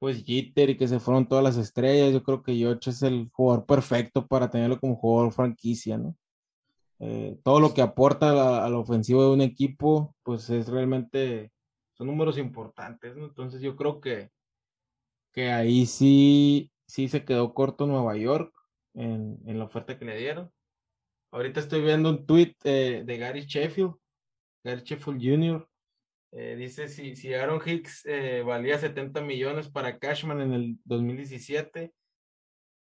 pues 0.00 0.24
Jeter 0.24 0.70
y 0.70 0.76
que 0.76 0.88
se 0.88 0.98
fueron 0.98 1.28
todas 1.28 1.44
las 1.44 1.56
estrellas. 1.58 2.12
Yo 2.12 2.24
creo 2.24 2.42
que 2.42 2.56
George 2.56 2.90
es 2.90 3.02
el 3.04 3.30
jugador 3.32 3.66
perfecto 3.66 4.26
para 4.26 4.50
tenerlo 4.50 4.80
como 4.80 4.96
jugador 4.96 5.32
franquicia, 5.32 5.96
¿no? 5.96 6.16
Eh, 7.04 7.36
todo 7.42 7.58
lo 7.58 7.74
que 7.74 7.82
aporta 7.82 8.64
al 8.64 8.74
ofensivo 8.76 9.24
de 9.24 9.30
un 9.32 9.40
equipo, 9.40 10.14
pues 10.22 10.48
es 10.50 10.68
realmente, 10.68 11.50
son 11.94 12.06
números 12.06 12.38
importantes, 12.38 13.16
¿no? 13.16 13.24
Entonces 13.24 13.60
yo 13.60 13.74
creo 13.74 14.00
que, 14.00 14.30
que 15.32 15.50
ahí 15.50 15.84
sí, 15.86 16.70
sí 16.86 17.08
se 17.08 17.24
quedó 17.24 17.54
corto 17.54 17.88
Nueva 17.88 18.16
York 18.16 18.54
en, 18.94 19.36
en 19.46 19.58
la 19.58 19.64
oferta 19.64 19.98
que 19.98 20.04
le 20.04 20.16
dieron. 20.16 20.52
Ahorita 21.32 21.58
estoy 21.58 21.82
viendo 21.82 22.08
un 22.08 22.24
tweet 22.24 22.54
eh, 22.62 23.02
de 23.04 23.18
Gary 23.18 23.46
Sheffield, 23.46 23.94
Gary 24.62 24.82
Sheffield 24.84 25.20
Jr., 25.20 25.68
eh, 26.30 26.54
dice 26.56 26.86
si, 26.86 27.16
si 27.16 27.34
Aaron 27.34 27.60
Hicks 27.66 28.04
valía 28.46 28.78
70 28.78 29.22
millones 29.22 29.68
para 29.68 29.98
Cashman 29.98 30.40
en 30.40 30.52
el 30.52 30.78
2017, 30.84 31.92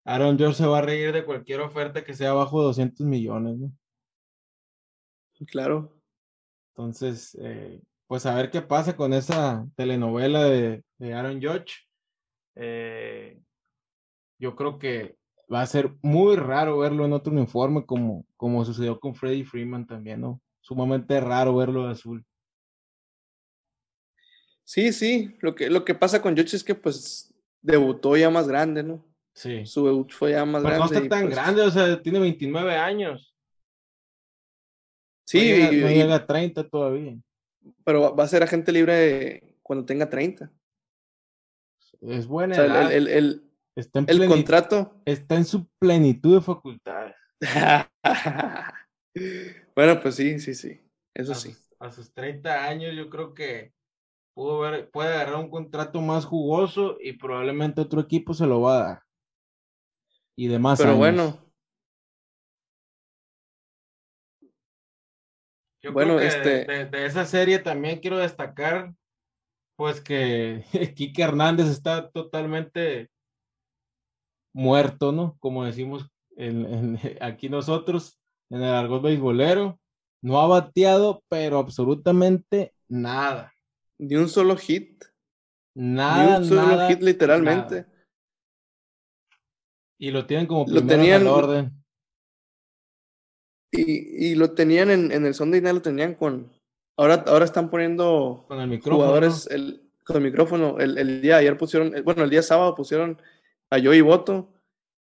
Aaron 0.06 0.38
George 0.38 0.58
se 0.58 0.68
va 0.68 0.78
a 0.78 0.84
reír 0.84 1.12
de 1.12 1.26
cualquier 1.26 1.62
oferta 1.62 2.04
que 2.04 2.14
sea 2.14 2.34
bajo 2.34 2.62
200 2.62 3.08
millones, 3.08 3.58
¿no? 3.58 3.74
Claro. 5.48 5.96
Entonces, 6.74 7.38
eh, 7.42 7.82
pues 8.08 8.26
a 8.26 8.36
ver 8.36 8.52
qué 8.52 8.62
pasa 8.62 8.96
con 8.96 9.14
esa 9.14 9.66
telenovela 9.76 10.44
de, 10.46 10.84
de 10.98 11.14
Aaron 11.14 11.40
George. 11.40 11.76
yo 14.40 14.56
creo 14.56 14.78
que 14.80 15.18
va 15.52 15.62
a 15.62 15.68
ser 15.68 15.94
muy 16.02 16.36
raro 16.36 16.80
verlo 16.80 17.06
en 17.06 17.14
otro 17.14 17.34
uniforme 17.34 17.86
como, 17.86 18.26
como 18.38 18.66
sucedió 18.66 19.00
con 19.00 19.16
Freddie 19.16 19.46
Freeman 19.46 19.86
también, 19.86 20.22
¿no? 20.22 20.42
Sumamente 20.62 21.20
raro 21.20 21.56
verlo 21.56 21.86
de 21.86 21.92
azul. 21.92 22.26
Sí, 24.64 24.92
sí, 24.92 25.36
lo 25.42 25.54
que, 25.54 25.70
lo 25.70 25.86
que 25.86 25.94
pasa 25.94 26.22
con 26.22 26.36
George 26.36 26.56
es 26.56 26.64
que 26.64 26.74
pues 26.74 27.34
debutó 27.62 28.18
ya 28.18 28.30
más 28.30 28.48
grande, 28.48 28.82
¿no? 28.82 29.06
Sí. 29.34 29.66
Su 29.66 29.86
debut 29.86 30.12
fue 30.12 30.32
ya 30.32 30.44
más 30.46 30.64
grande. 30.64 30.80
No 30.80 30.86
está 30.86 31.10
tan 31.10 31.26
pues 31.26 31.36
grande, 31.36 31.62
o 31.62 31.70
sea, 31.70 32.02
tiene 32.02 32.20
29 32.20 32.76
años. 32.76 33.35
Sí, 35.26 35.82
no 35.82 35.90
llega, 35.90 36.16
a 36.16 36.28
30 36.28 36.70
todavía. 36.70 37.18
Pero 37.84 38.16
va 38.16 38.24
a 38.24 38.28
ser 38.28 38.44
agente 38.44 38.72
libre 38.72 39.58
cuando 39.64 39.86
tenga 39.86 40.10
30. 40.10 40.52
Es 42.02 42.28
buena. 42.28 42.60
O 42.60 42.90
el, 42.90 43.08
el, 43.08 43.52
está 43.76 44.00
en 44.00 44.10
el 44.10 44.28
contrato. 44.28 45.02
Está 45.06 45.36
en 45.36 45.46
su 45.46 45.68
plenitud 45.80 46.36
de 46.36 46.42
facultades. 46.42 47.16
bueno, 49.76 50.00
pues 50.02 50.16
sí, 50.16 50.40
sí, 50.40 50.54
sí. 50.54 50.82
Eso 51.14 51.34
sí. 51.34 51.56
a 51.80 51.92
sus 51.92 52.14
30 52.14 52.66
años 52.66 52.94
yo 52.96 53.10
creo 53.10 53.34
que 53.34 53.74
puede 54.36 55.14
agarrar 55.14 55.36
un 55.36 55.50
contrato 55.50 56.02
más 56.02 56.26
jugoso 56.26 56.98
y 57.00 57.14
probablemente 57.14 57.82
otro 57.82 58.02
equipo 58.02 58.34
se 58.34 58.46
lo 58.46 58.62
va 58.62 58.76
a 58.76 58.84
dar. 58.84 59.04
Y 60.36 60.48
demás. 60.48 60.80
Pero 60.80 60.98
bueno. 60.98 61.45
Yo 65.86 65.94
bueno, 65.94 66.18
creo 66.18 66.28
que 66.28 66.36
este... 66.36 66.86
de, 66.86 67.06
esa 67.06 67.28
serie 67.28 67.60
también 67.60 68.00
quiero 68.00 68.18
destacar, 68.18 68.96
pues 69.78 70.02
que 70.02 70.64
Kike 70.96 71.22
Hernández 71.22 71.68
está 71.68 72.10
totalmente 72.10 73.12
muerto, 74.52 75.12
¿no? 75.12 75.38
Como 75.38 75.64
decimos 75.64 76.10
en, 76.38 76.98
aquí 77.22 77.50
nosotros, 77.50 78.20
en 78.50 78.64
el 78.64 78.74
argot 78.74 79.04
beisbolero. 79.04 79.80
No 80.24 80.42
ha 80.42 80.48
bateado, 80.48 81.24
pero 81.30 81.60
absolutamente 81.60 82.74
nada. 82.88 83.54
Ni 84.00 84.16
un 84.16 84.28
solo 84.28 84.58
hit. 84.58 85.04
Nada. 85.76 86.40
Ni 86.40 86.46
un 86.46 86.50
solo 86.50 86.88
hit, 86.88 87.04
literalmente. 87.04 87.86
Y 90.00 90.10
lo 90.10 90.26
tienen 90.26 90.48
como 90.48 90.66
primero 90.66 90.84
lo 90.84 90.92
tenían, 90.92 91.22
en 91.22 91.28
orden. 91.28 91.85
Y, 93.76 94.28
y, 94.32 94.36
lo 94.36 94.52
tenían 94.52 94.90
en, 94.90 95.12
en 95.12 95.26
el 95.26 95.34
Sunday 95.34 95.62
Night, 95.62 95.76
lo 95.76 95.82
tenían 95.82 96.16
con. 96.16 96.52
Ahora, 96.98 97.26
ahora 97.28 97.46
están 97.46 97.70
poniendo 97.70 98.46
con 98.48 98.60
el 98.60 98.68
micrófono. 98.68 98.96
jugadores 98.96 99.48
el, 99.52 99.82
con 100.06 100.18
el 100.18 100.24
micrófono. 100.24 100.80
El, 100.80 100.98
el, 100.98 101.22
día 101.22 101.38
ayer 101.38 101.58
pusieron, 101.58 101.94
bueno, 102.04 102.24
el 102.24 102.30
día 102.30 102.42
sábado 102.42 102.76
pusieron 102.76 103.22
a 103.70 103.80
Joey 103.82 104.02
Boto 104.02 104.54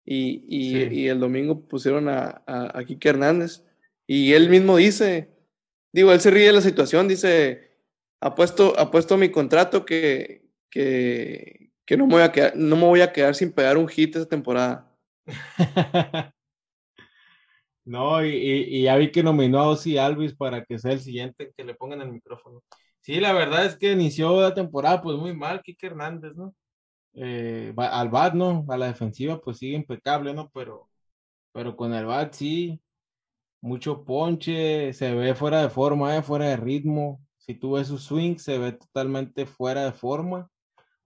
y, 0.04 0.44
y, 0.48 0.84
y 0.84 1.08
el 1.08 1.20
domingo 1.20 1.60
pusieron 1.60 2.08
a, 2.08 2.42
a, 2.46 2.78
a 2.78 2.84
Kike 2.84 3.08
Hernández. 3.08 3.64
Y 4.06 4.32
él 4.32 4.48
mismo 4.48 4.76
dice, 4.76 5.30
digo, 5.92 6.12
él 6.12 6.20
se 6.20 6.30
ríe 6.30 6.46
de 6.46 6.52
la 6.52 6.60
situación, 6.60 7.08
dice, 7.08 7.68
apuesto, 8.20 8.78
apuesto 8.78 9.16
mi 9.16 9.30
contrato 9.30 9.84
que, 9.84 10.48
que, 10.70 11.70
que 11.84 11.96
no, 11.96 12.06
me 12.06 12.14
voy 12.14 12.22
a 12.22 12.32
quedar, 12.32 12.56
no 12.56 12.76
me 12.76 12.84
voy 12.84 13.00
a 13.00 13.12
quedar 13.12 13.34
sin 13.34 13.52
pegar 13.52 13.76
un 13.76 13.88
hit 13.88 14.16
esta 14.16 14.28
temporada. 14.28 14.90
no, 17.88 18.24
y, 18.24 18.28
y, 18.28 18.82
ya 18.82 18.96
vi 18.96 19.10
que 19.10 19.22
nominó 19.22 19.60
a 19.60 19.68
Ozzy 19.68 19.96
Alvis 19.96 20.34
para 20.34 20.64
que 20.64 20.78
sea 20.78 20.92
el 20.92 21.00
siguiente 21.00 21.52
que 21.56 21.64
le 21.64 21.74
pongan 21.74 22.02
el 22.02 22.12
micrófono. 22.12 22.62
Sí, 23.00 23.18
la 23.20 23.32
verdad 23.32 23.64
es 23.64 23.76
que 23.76 23.92
inició 23.92 24.40
la 24.40 24.52
temporada 24.52 25.00
pues 25.00 25.16
muy 25.16 25.34
mal, 25.34 25.62
Kike 25.62 25.86
Hernández, 25.86 26.34
¿no? 26.36 26.54
Eh, 27.14 27.72
al 27.76 28.10
bat, 28.10 28.34
¿no? 28.34 28.66
A 28.68 28.76
la 28.76 28.88
defensiva 28.88 29.40
pues 29.40 29.58
sigue 29.58 29.74
impecable, 29.76 30.34
¿no? 30.34 30.50
Pero, 30.50 30.90
pero 31.52 31.76
con 31.76 31.94
el 31.94 32.04
bat 32.04 32.34
sí, 32.34 32.78
mucho 33.62 34.04
ponche, 34.04 34.92
se 34.92 35.14
ve 35.14 35.34
fuera 35.34 35.62
de 35.62 35.70
forma, 35.70 36.14
¿eh? 36.14 36.22
fuera 36.22 36.46
de 36.46 36.58
ritmo. 36.58 37.20
Si 37.38 37.54
tú 37.54 37.72
ves 37.72 37.88
su 37.88 37.96
swing, 37.96 38.36
se 38.36 38.58
ve 38.58 38.72
totalmente 38.72 39.46
fuera 39.46 39.84
de 39.84 39.92
forma. 39.92 40.50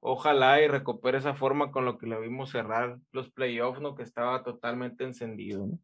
Ojalá 0.00 0.60
y 0.60 0.66
recupere 0.66 1.18
esa 1.18 1.34
forma 1.34 1.70
con 1.70 1.84
lo 1.84 1.96
que 1.96 2.08
le 2.08 2.18
vimos 2.20 2.50
cerrar 2.50 2.98
los 3.12 3.30
playoffs, 3.30 3.80
¿no? 3.80 3.94
Que 3.94 4.02
estaba 4.02 4.42
totalmente 4.42 5.04
encendido, 5.04 5.64
¿no? 5.64 5.78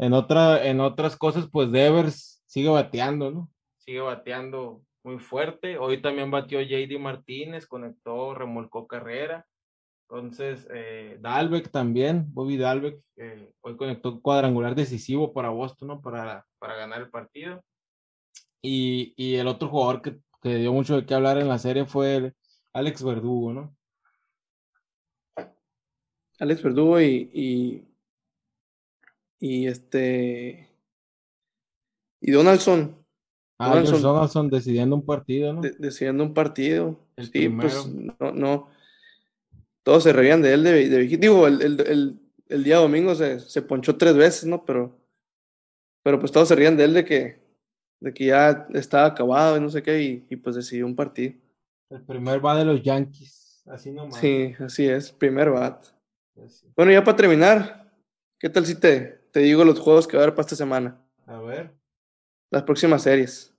En, 0.00 0.14
otra, 0.14 0.64
en 0.64 0.80
otras 0.80 1.14
cosas, 1.14 1.46
pues 1.52 1.70
Devers 1.70 2.42
sigue 2.46 2.70
bateando, 2.70 3.30
¿no? 3.30 3.50
Sigue 3.76 4.00
bateando 4.00 4.80
muy 5.04 5.18
fuerte. 5.18 5.76
Hoy 5.76 6.00
también 6.00 6.30
batió 6.30 6.62
JD 6.62 6.98
Martínez, 6.98 7.66
conectó, 7.66 8.34
remolcó 8.34 8.86
carrera. 8.86 9.46
Entonces, 10.08 10.66
eh, 10.72 11.18
Dalbeck 11.20 11.70
también, 11.70 12.32
Bobby 12.32 12.56
Dalbeck, 12.56 12.98
eh, 13.16 13.52
hoy 13.60 13.76
conectó 13.76 14.22
cuadrangular 14.22 14.74
decisivo 14.74 15.34
para 15.34 15.50
Boston, 15.50 15.88
¿no? 15.88 16.00
Para, 16.00 16.46
para 16.58 16.76
ganar 16.76 17.02
el 17.02 17.10
partido. 17.10 17.62
Y, 18.62 19.12
y 19.18 19.36
el 19.36 19.48
otro 19.48 19.68
jugador 19.68 20.00
que, 20.00 20.18
que, 20.40 20.56
dio 20.56 20.72
mucho 20.72 20.96
de 20.96 21.04
qué 21.04 21.12
hablar 21.12 21.36
en 21.36 21.48
la 21.48 21.58
serie 21.58 21.84
fue 21.84 22.32
Alex 22.72 23.04
Verdugo, 23.04 23.52
¿no? 23.52 23.76
Alex 26.38 26.62
Verdugo 26.62 26.98
y, 27.02 27.30
y, 27.34 27.89
y 29.40 29.66
este 29.66 30.68
y 32.20 32.30
Donaldson 32.30 33.00
Ah, 33.62 33.78
Donaldson, 33.78 34.48
decidiendo 34.48 34.96
un 34.96 35.04
partido, 35.04 35.52
¿no? 35.52 35.60
decidiendo 35.60 36.24
un 36.24 36.32
partido. 36.32 36.98
sí, 37.30 37.46
pues 37.50 37.86
no, 37.86 38.32
no. 38.32 38.68
Todos 39.82 40.02
se 40.04 40.14
reían 40.14 40.40
de 40.40 40.54
él 40.54 40.64
de, 40.64 40.88
de 40.88 41.04
Digo, 41.18 41.46
el, 41.46 41.60
el, 41.60 42.18
el, 42.48 42.64
día 42.64 42.78
domingo 42.78 43.14
se, 43.14 43.38
se, 43.38 43.60
ponchó 43.60 43.98
tres 43.98 44.16
veces, 44.16 44.46
¿no? 44.46 44.64
Pero, 44.64 44.96
pero 46.02 46.18
pues 46.18 46.32
todos 46.32 46.48
se 46.48 46.54
reían 46.54 46.78
de 46.78 46.84
él 46.84 46.94
de 46.94 47.04
que, 47.04 47.38
de 48.00 48.14
que 48.14 48.24
ya 48.24 48.66
estaba 48.72 49.04
acabado 49.04 49.58
y 49.58 49.60
no 49.60 49.68
sé 49.68 49.82
qué, 49.82 50.02
y, 50.02 50.26
y 50.30 50.36
pues 50.36 50.56
decidió 50.56 50.86
un 50.86 50.96
partido. 50.96 51.34
El 51.90 52.00
primer 52.00 52.40
bat 52.40 52.56
de 52.56 52.64
los 52.64 52.82
Yankees, 52.82 53.62
así 53.66 53.90
nomás. 53.90 54.18
Sí, 54.20 54.54
así 54.58 54.88
es, 54.88 55.12
primer 55.12 55.50
bat. 55.50 55.84
Pues 56.32 56.64
bueno, 56.74 56.92
ya 56.92 57.04
para 57.04 57.18
terminar, 57.18 57.92
¿qué 58.38 58.48
tal 58.48 58.64
si 58.64 58.74
te, 58.74 59.19
te 59.32 59.40
digo 59.40 59.64
los 59.64 59.78
juegos 59.78 60.06
que 60.06 60.16
va 60.16 60.22
a 60.22 60.24
haber 60.24 60.34
para 60.34 60.46
esta 60.46 60.56
semana? 60.56 61.00
A 61.26 61.38
ver. 61.40 61.72
Las 62.50 62.62
próximas 62.64 63.02
series. 63.02 63.54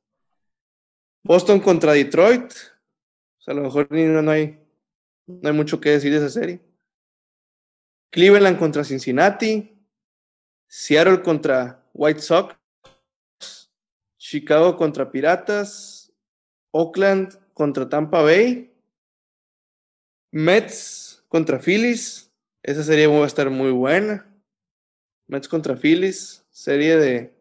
Boston 1.24 1.60
contra 1.60 1.94
Detroit. 1.94 2.52
O 3.40 3.42
sea, 3.42 3.54
a 3.54 3.56
lo 3.56 3.64
mejor 3.64 3.88
no 3.92 4.32
hay, 4.32 4.60
no 5.26 5.50
hay 5.50 5.56
mucho 5.56 5.80
que 5.80 5.92
decir 5.92 6.12
de 6.12 6.18
esa 6.18 6.30
serie. 6.30 6.62
Cleveland 8.10 8.60
contra 8.60 8.84
Cincinnati. 8.84 9.78
Seattle 10.68 11.22
contra 11.22 11.84
White 11.94 12.22
Sox. 12.22 12.56
Chicago 14.18 14.76
contra 14.76 15.12
Piratas. 15.12 16.14
Oakland 16.72 17.40
contra 17.54 17.88
Tampa 17.88 18.22
Bay. 18.22 18.74
Mets 20.32 21.24
contra 21.28 21.60
Phillies. 21.60 22.32
Esa 22.64 22.84
serie 22.84 23.08
va 23.08 23.24
a 23.24 23.28
estar 23.28 23.50
muy 23.50 23.72
buena. 23.72 24.31
Mets 25.32 25.48
contra 25.48 25.76
Phillies. 25.76 26.46
Serie 26.52 26.98
de. 26.98 27.34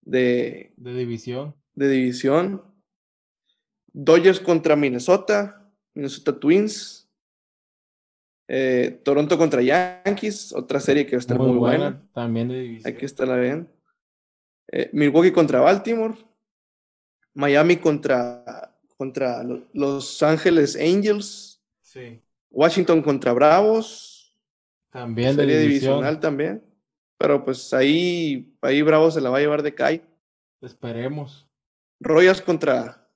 De, 0.00 0.72
de 0.76 0.94
división 0.94 1.54
de 1.76 1.88
división. 1.88 2.62
Dodgers 3.92 4.40
contra 4.40 4.74
Minnesota, 4.74 5.70
Minnesota 5.94 6.38
Twins. 6.40 7.08
Eh, 8.48 9.00
Toronto 9.04 9.36
contra 9.38 9.60
Yankees, 9.60 10.52
otra 10.52 10.78
serie 10.80 11.04
que 11.04 11.16
va 11.16 11.18
a 11.18 11.20
estar 11.20 11.38
muy, 11.38 11.56
buena, 11.56 12.00
También 12.12 12.48
de 12.48 12.60
división. 12.60 12.92
Hay 12.92 12.98
que 12.98 13.06
estarla 13.06 13.36
bien. 13.36 13.68
Eh, 14.68 14.90
Milwaukee 14.92 15.32
contra 15.32 15.60
Baltimore. 15.60 16.14
Miami 17.34 17.76
contra, 17.76 18.74
contra 18.96 19.44
Los 19.72 20.22
Ángeles 20.22 20.76
Angels. 20.76 21.60
Sí. 21.82 22.20
Washington 22.50 23.02
contra 23.02 23.32
Bravos. 23.32 24.34
También 24.90 25.34
serie 25.34 25.58
divisional 25.58 26.20
también. 26.20 26.62
Pero 27.18 27.44
pues 27.44 27.72
ahí, 27.72 28.56
ahí 28.60 28.82
Bravos 28.82 29.14
se 29.14 29.20
la 29.20 29.30
va 29.30 29.38
a 29.38 29.40
llevar 29.40 29.62
de 29.62 29.74
Kai. 29.74 30.02
Esperemos. 30.60 31.48
Royals 32.00 32.42
contra 32.42 33.08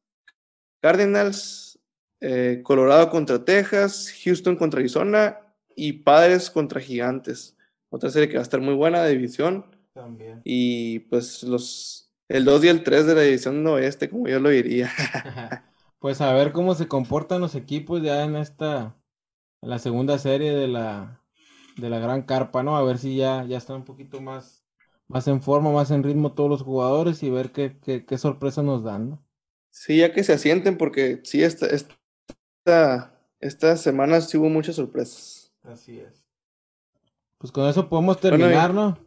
Cardinals, 0.81 1.79
eh, 2.21 2.61
Colorado 2.63 3.11
contra 3.11 3.45
Texas, 3.45 4.13
Houston 4.25 4.57
contra 4.57 4.81
Arizona 4.81 5.39
y 5.77 5.93
Padres 5.93 6.51
contra 6.51 6.81
Gigantes. 6.81 7.57
Otra 7.91 8.11
serie 8.11 8.29
que 8.29 8.37
va 8.37 8.41
a 8.41 8.43
estar 8.43 8.61
muy 8.61 8.75
buena 8.75 9.03
de 9.03 9.13
división. 9.13 9.67
También. 9.93 10.41
Y 10.45 11.01
pues 11.01 11.43
los 11.43 12.11
el 12.29 12.45
2 12.45 12.65
y 12.65 12.69
el 12.69 12.85
3 12.85 13.07
de 13.07 13.15
la 13.17 13.23
división 13.23 13.67
oeste, 13.67 14.09
como 14.09 14.29
yo 14.29 14.39
lo 14.39 14.51
diría. 14.51 14.91
pues 15.99 16.21
a 16.21 16.33
ver 16.33 16.53
cómo 16.53 16.75
se 16.75 16.87
comportan 16.87 17.41
los 17.41 17.57
equipos 17.57 18.03
ya 18.03 18.23
en 18.25 18.37
esta 18.37 18.97
en 19.63 19.69
la 19.69 19.79
segunda 19.79 20.17
serie 20.19 20.55
de 20.55 20.69
la 20.69 21.20
de 21.77 21.91
la 21.91 21.99
gran 21.99 22.23
carpa, 22.23 22.63
¿no? 22.63 22.77
A 22.77 22.85
ver 22.85 22.99
si 22.99 23.17
ya, 23.17 23.45
ya 23.45 23.59
están 23.59 23.77
un 23.77 23.85
poquito 23.85 24.21
más 24.21 24.61
más 25.11 25.27
en 25.27 25.43
forma, 25.43 25.73
más 25.73 25.91
en 25.91 26.05
ritmo 26.05 26.35
todos 26.35 26.49
los 26.49 26.63
jugadores 26.63 27.25
y 27.25 27.31
ver 27.31 27.51
qué, 27.51 27.77
qué, 27.83 28.07
qué 28.07 28.17
sorpresa 28.17 28.63
nos 28.63 28.85
dan, 28.85 29.11
¿no? 29.11 29.25
Sí, 29.71 29.99
ya 29.99 30.13
que 30.13 30.23
se 30.23 30.33
asienten, 30.33 30.79
porque 30.79 31.21
sí, 31.25 31.43
esta, 31.43 31.67
esta, 31.67 33.13
estas 33.41 33.81
semanas 33.81 34.33
hubo 34.37 34.49
muchas 34.49 34.77
sorpresas. 34.77 35.53
Así 35.65 35.99
es. 35.99 36.25
Pues 37.39 37.51
con 37.51 37.69
eso 37.69 37.89
podemos 37.89 38.21
terminar, 38.21 38.73
¿no? 38.73 38.99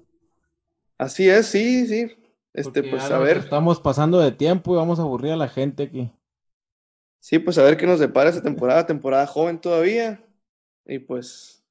Así 0.97 1.30
es, 1.30 1.45
sí, 1.47 1.88
sí. 1.88 2.11
Este, 2.53 2.84
pues 2.84 3.09
a 3.09 3.20
ver. 3.20 3.38
Estamos 3.38 3.80
pasando 3.80 4.20
de 4.20 4.34
tiempo 4.34 4.74
y 4.74 4.78
vamos 4.78 4.99
a 4.99 5.03
aburrir 5.03 5.32
a 5.32 5.38
la 5.38 5.47
gente 5.47 5.84
aquí. 5.84 6.11
Sí, 7.20 7.39
pues 7.39 7.57
a 7.57 7.64
ver 7.64 7.78
qué 7.78 7.88
nos 7.88 7.99
depara 7.99 8.30
esta 8.30 8.43
temporada, 8.43 8.86
temporada 8.86 9.26
joven 9.26 9.59
todavía. 9.59 10.22
Y 10.86 10.99
pues. 10.99 11.62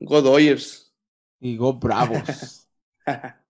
Go 0.00 0.22
Dodgers. 0.22 0.92
Y 1.40 1.56
Go 1.56 1.74
Bravos. 1.74 2.68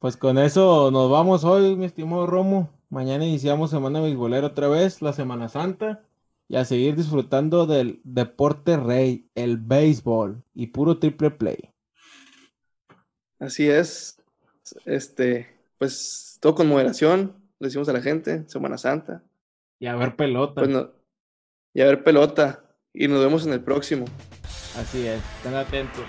Pues 0.00 0.16
con 0.16 0.38
eso 0.38 0.90
nos 0.90 1.10
vamos 1.10 1.44
hoy, 1.44 1.76
mi 1.76 1.84
estimado 1.84 2.26
Romo. 2.26 2.70
Mañana 2.88 3.26
iniciamos 3.26 3.68
Semana 3.70 4.00
Beisbolera 4.00 4.46
otra 4.46 4.66
vez, 4.66 5.02
la 5.02 5.12
Semana 5.12 5.50
Santa, 5.50 6.06
y 6.48 6.56
a 6.56 6.64
seguir 6.64 6.96
disfrutando 6.96 7.66
del 7.66 8.00
deporte 8.02 8.78
rey, 8.78 9.28
el 9.34 9.58
béisbol 9.58 10.42
y 10.54 10.68
puro 10.68 10.98
triple 10.98 11.30
play. 11.30 11.70
Así 13.38 13.68
es. 13.68 14.22
Este, 14.86 15.54
pues 15.76 16.38
todo 16.40 16.54
con 16.54 16.68
moderación, 16.68 17.34
le 17.58 17.66
decimos 17.66 17.90
a 17.90 17.92
la 17.92 18.00
gente, 18.00 18.48
Semana 18.48 18.78
Santa. 18.78 19.22
Y 19.78 19.86
a 19.86 19.96
ver 19.96 20.16
pelota. 20.16 20.62
Pues 20.62 20.86
y 21.74 21.82
a 21.82 21.84
ver 21.84 22.02
pelota. 22.02 22.64
Y 22.94 23.06
nos 23.06 23.20
vemos 23.20 23.46
en 23.46 23.52
el 23.52 23.62
próximo. 23.62 24.06
Así 24.76 25.06
es, 25.06 25.20
estén 25.36 25.54
atentos. 25.54 26.04